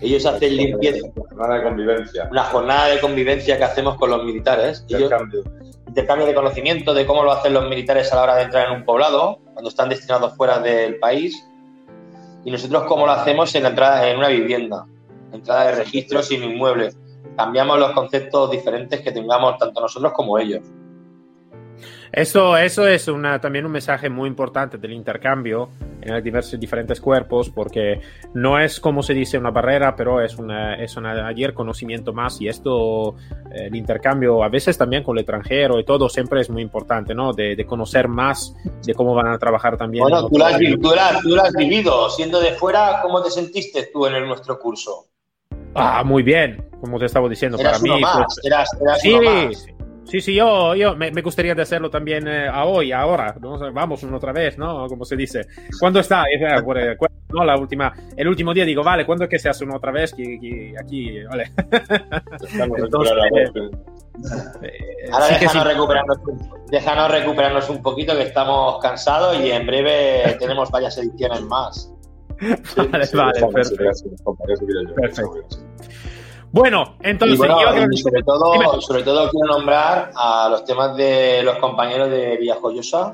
Ellos 0.00 0.26
hacen 0.26 0.56
limpieza. 0.56 1.06
Una 1.14 1.28
jornada 1.28 1.54
de 1.54 1.62
convivencia. 1.62 2.28
Una 2.28 2.44
jornada 2.44 2.86
de 2.88 3.00
convivencia 3.00 3.56
que 3.56 3.62
hacemos 3.62 3.96
con 3.96 4.10
los 4.10 4.24
militares. 4.24 4.84
Intercambio. 4.88 5.44
intercambio 5.86 6.26
de 6.26 6.34
conocimiento 6.34 6.92
de 6.92 7.06
cómo 7.06 7.22
lo 7.22 7.30
hacen 7.30 7.54
los 7.54 7.68
militares 7.68 8.12
a 8.12 8.16
la 8.16 8.22
hora 8.24 8.34
de 8.34 8.42
entrar 8.42 8.68
en 8.68 8.78
un 8.78 8.84
poblado, 8.84 9.38
cuando 9.52 9.68
están 9.68 9.88
destinados 9.88 10.36
fuera 10.36 10.58
del 10.58 10.98
país. 10.98 11.46
Y 12.44 12.50
nosotros 12.50 12.84
cómo 12.84 13.06
lo 13.06 13.12
hacemos 13.12 13.54
en 13.54 13.62
la 13.62 13.70
entrada 13.70 14.08
en 14.08 14.18
una 14.18 14.28
vivienda, 14.28 14.86
entrada 15.32 15.66
de 15.66 15.76
registros 15.76 16.26
sin 16.26 16.42
inmuebles. 16.42 16.96
Cambiamos 17.36 17.78
los 17.78 17.92
conceptos 17.92 18.50
diferentes 18.50 19.00
que 19.00 19.12
tengamos 19.12 19.58
tanto 19.58 19.80
nosotros 19.80 20.12
como 20.12 20.38
ellos. 20.38 20.62
Eso, 22.16 22.56
eso 22.56 22.86
es 22.86 23.08
una, 23.08 23.40
también 23.40 23.66
un 23.66 23.72
mensaje 23.72 24.08
muy 24.08 24.28
importante 24.28 24.78
del 24.78 24.92
intercambio 24.92 25.70
en 26.00 26.14
los 26.14 26.22
diversos, 26.22 26.60
diferentes 26.60 27.00
cuerpos, 27.00 27.50
porque 27.50 28.00
no 28.34 28.56
es 28.56 28.78
como 28.78 29.02
se 29.02 29.14
dice 29.14 29.36
una 29.36 29.50
barrera, 29.50 29.96
pero 29.96 30.20
es 30.20 30.36
una, 30.36 30.76
es 30.76 30.96
una 30.96 31.26
ayer 31.26 31.52
conocimiento 31.52 32.12
más 32.12 32.40
y 32.40 32.46
esto, 32.46 33.16
eh, 33.50 33.66
el 33.66 33.74
intercambio 33.74 34.44
a 34.44 34.48
veces 34.48 34.78
también 34.78 35.02
con 35.02 35.16
el 35.16 35.22
extranjero 35.22 35.80
y 35.80 35.84
todo 35.84 36.08
siempre 36.08 36.40
es 36.40 36.50
muy 36.50 36.62
importante, 36.62 37.16
¿no? 37.16 37.32
De, 37.32 37.56
de 37.56 37.66
conocer 37.66 38.06
más 38.06 38.54
de 38.84 38.94
cómo 38.94 39.12
van 39.14 39.26
a 39.26 39.38
trabajar 39.38 39.76
también. 39.76 40.02
Bueno, 40.02 40.28
tú 40.28 40.38
lo, 40.38 40.44
has, 40.44 40.56
tú, 41.22 41.36
has, 41.36 41.52
vivido, 41.54 42.08
siendo 42.10 42.40
de 42.40 42.52
fuera, 42.52 43.00
¿cómo 43.02 43.24
te 43.24 43.30
sentiste 43.30 43.90
tú 43.92 44.06
en 44.06 44.14
el, 44.14 44.28
nuestro 44.28 44.60
curso? 44.60 45.06
Ah, 45.74 46.04
muy 46.04 46.22
bien, 46.22 46.68
como 46.80 47.00
te 47.00 47.06
estaba 47.06 47.28
diciendo, 47.28 47.58
para 47.58 47.80
mí. 47.80 48.00
Más, 48.00 48.38
eras, 48.44 48.70
sí, 49.00 49.18
sí, 49.52 49.74
Sí, 50.06 50.20
sí, 50.20 50.34
yo, 50.34 50.74
yo 50.74 50.94
me, 50.96 51.10
gustaría 51.22 51.54
de 51.54 51.62
hacerlo 51.62 51.90
también 51.90 52.28
eh, 52.28 52.46
a 52.48 52.64
hoy, 52.64 52.92
ahora. 52.92 53.34
¿no? 53.40 53.58
Vamos 53.72 54.02
una 54.02 54.16
otra 54.16 54.32
vez, 54.32 54.58
¿no? 54.58 54.86
Como 54.86 55.04
se 55.04 55.16
dice. 55.16 55.46
¿Cuándo 55.80 56.00
está? 56.00 56.24
¿no? 57.30 57.44
La 57.44 57.56
última, 57.56 57.92
el 58.16 58.28
último 58.28 58.54
día 58.54 58.64
digo, 58.64 58.82
vale, 58.82 59.04
¿cuándo 59.04 59.24
es 59.24 59.30
que 59.30 59.38
se 59.38 59.48
hace 59.48 59.64
una 59.64 59.76
otra 59.76 59.92
vez? 59.92 60.12
Aquí, 60.12 60.72
aquí 60.76 61.22
vale. 61.24 61.50
Entonces, 62.76 63.12
eh, 64.62 65.10
ahora 65.12 65.26
déjanos, 65.26 65.64
recuperarnos, 65.64 66.18
déjanos 66.70 67.10
recuperarnos 67.10 67.70
un 67.70 67.82
poquito 67.82 68.14
que 68.14 68.22
estamos 68.22 68.80
cansados 68.80 69.36
y 69.40 69.50
en 69.50 69.66
breve 69.66 70.36
tenemos 70.38 70.70
varias 70.70 70.96
ediciones 70.98 71.42
más. 71.42 71.92
vale, 72.76 73.08
vale, 73.12 73.46
perfecto. 73.52 74.36
perfecto. 74.94 75.73
Bueno, 76.54 76.94
entonces 77.02 77.36
sobre, 77.36 78.22
todo, 78.22 78.80
sobre 78.80 79.02
todo 79.02 79.28
quiero 79.28 79.58
nombrar 79.58 80.12
a 80.14 80.48
los 80.48 80.64
temas 80.64 80.96
de 80.96 81.42
los 81.42 81.56
compañeros 81.56 82.08
de 82.10 82.36
Villajoyosa, 82.36 83.12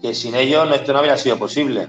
que 0.00 0.14
sin 0.14 0.34
ellos 0.34 0.66
esto 0.72 0.94
no 0.94 1.00
habría 1.00 1.18
sido 1.18 1.36
posible. 1.36 1.86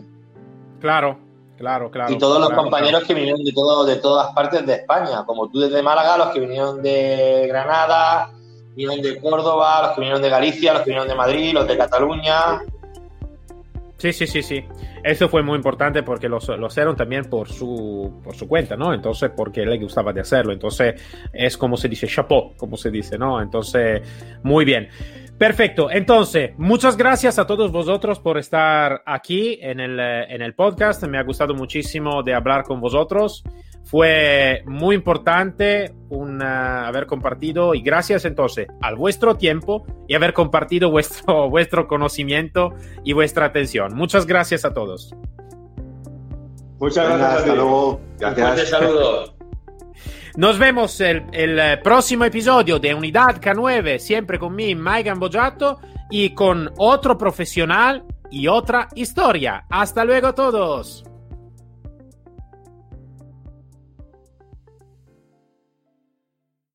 Claro, 0.82 1.20
claro, 1.57 1.89
claro. 1.89 2.11
Y 2.11 2.18
todos 2.18 2.41
los 2.41 2.49
compañeros 2.49 3.05
que 3.05 3.13
vinieron 3.13 3.45
de, 3.45 3.53
todo, 3.53 3.86
de 3.86 3.95
todas 3.95 4.34
partes 4.34 4.65
de 4.65 4.74
España, 4.74 5.24
como 5.26 5.47
tú 5.47 5.61
desde 5.61 5.82
Málaga, 5.82 6.18
los 6.18 6.28
que 6.32 6.41
vinieron 6.41 6.84
de 6.84 7.45
Granada, 7.47 8.30
vinieron 8.76 9.01
de 9.01 9.22
Córdoba, 9.22 9.84
los 9.84 9.91
que 9.91 10.01
vinieron 10.01 10.22
de 10.22 10.30
Galicia, 10.30 10.74
los 10.74 10.82
que 10.82 10.89
vinieron 10.89 11.07
de 11.07 11.15
Madrid, 11.15 11.53
los 11.53 11.65
de 11.65 11.78
Cataluña. 11.78 12.59
Sí, 12.59 12.77
sí, 13.98 14.28
sí, 14.28 14.41
sí. 14.41 14.64
Eso 15.04 15.28
fue 15.28 15.43
muy 15.43 15.56
importante 15.56 16.04
porque 16.04 16.30
lo, 16.30 16.39
lo 16.58 16.68
hicieron 16.68 16.95
también 16.95 17.26
por 17.26 17.50
su, 17.50 18.22
por 18.24 18.36
su 18.36 18.48
cuenta, 18.48 18.76
¿no? 18.76 18.93
Entonces, 18.93 19.32
porque 19.36 19.66
le 19.66 19.78
gustaba 19.78 20.14
de 20.14 20.22
hacerlo. 20.22 20.54
Entonces, 20.54 21.02
es 21.34 21.58
como 21.58 21.78
se 21.78 21.89
dice, 21.89 22.08
chapeau, 22.08 22.56
como 22.58 22.78
se 22.78 22.91
dice, 22.91 23.18
¿no? 23.18 23.41
Entonces, 23.41 24.02
muy 24.43 24.66
bien. 24.66 24.89
Perfecto. 25.38 25.91
Entonces, 25.91 26.52
muchas 26.58 26.98
gracias 26.98 27.38
a 27.38 27.45
todos 27.45 27.72
vosotros 27.72 28.20
por 28.20 28.39
estar 28.39 29.04
aquí 29.06 29.60
en 29.62 29.80
el, 29.80 30.00
en 30.00 30.41
el 30.41 30.56
podcast. 30.56 31.04
Me 31.06 31.20
ha 31.20 31.24
gustado 31.24 31.54
muchísimo 31.54 32.24
de 32.24 32.34
hablar 32.34 32.64
con 32.64 32.82
vosotros. 32.82 33.43
Fue 33.90 34.64
muy 34.66 34.96
importante 34.96 35.94
un, 36.10 36.42
haber 36.42 37.06
compartido 37.06 37.74
y 37.74 37.82
gracias 37.82 38.26
entonces 38.26 38.68
al 38.82 38.98
vuestro 38.98 39.36
tiempo 39.36 39.86
y 40.10 40.16
haber 40.16 40.34
compartido 40.34 40.92
vuestro, 40.92 41.50
vuestro 41.50 41.88
conocimiento 41.88 42.74
y 43.06 43.14
vuestra 43.14 43.46
atención. 43.46 43.96
Muchas 43.96 44.26
gracias 44.26 44.66
a 44.66 44.74
todos. 44.74 45.16
Muchas 46.80 47.08
gracias. 47.08 47.40
Hasta 47.40 47.56
luego. 47.56 48.02
Gracias. 48.20 48.70
Saludos. 48.70 49.34
Nos 50.36 50.60
vemos 50.60 51.00
el, 51.00 51.24
el, 51.32 51.58
eh, 51.58 51.78
próximo 51.82 52.26
episodio 52.26 52.80
de 52.80 52.94
Unidad 52.94 53.42
K9, 53.42 53.98
siempre 54.00 54.38
con 54.38 54.54
mí, 54.54 54.76
Mike 54.76 55.04
Gambojato, 55.04 55.80
y 56.12 56.32
con 56.36 56.70
otro 56.78 57.18
profesional 57.18 58.04
y 58.30 58.48
otra 58.48 58.90
historia. 58.96 59.66
Hasta 59.70 60.04
luego 60.04 60.34
todos. 60.34 61.04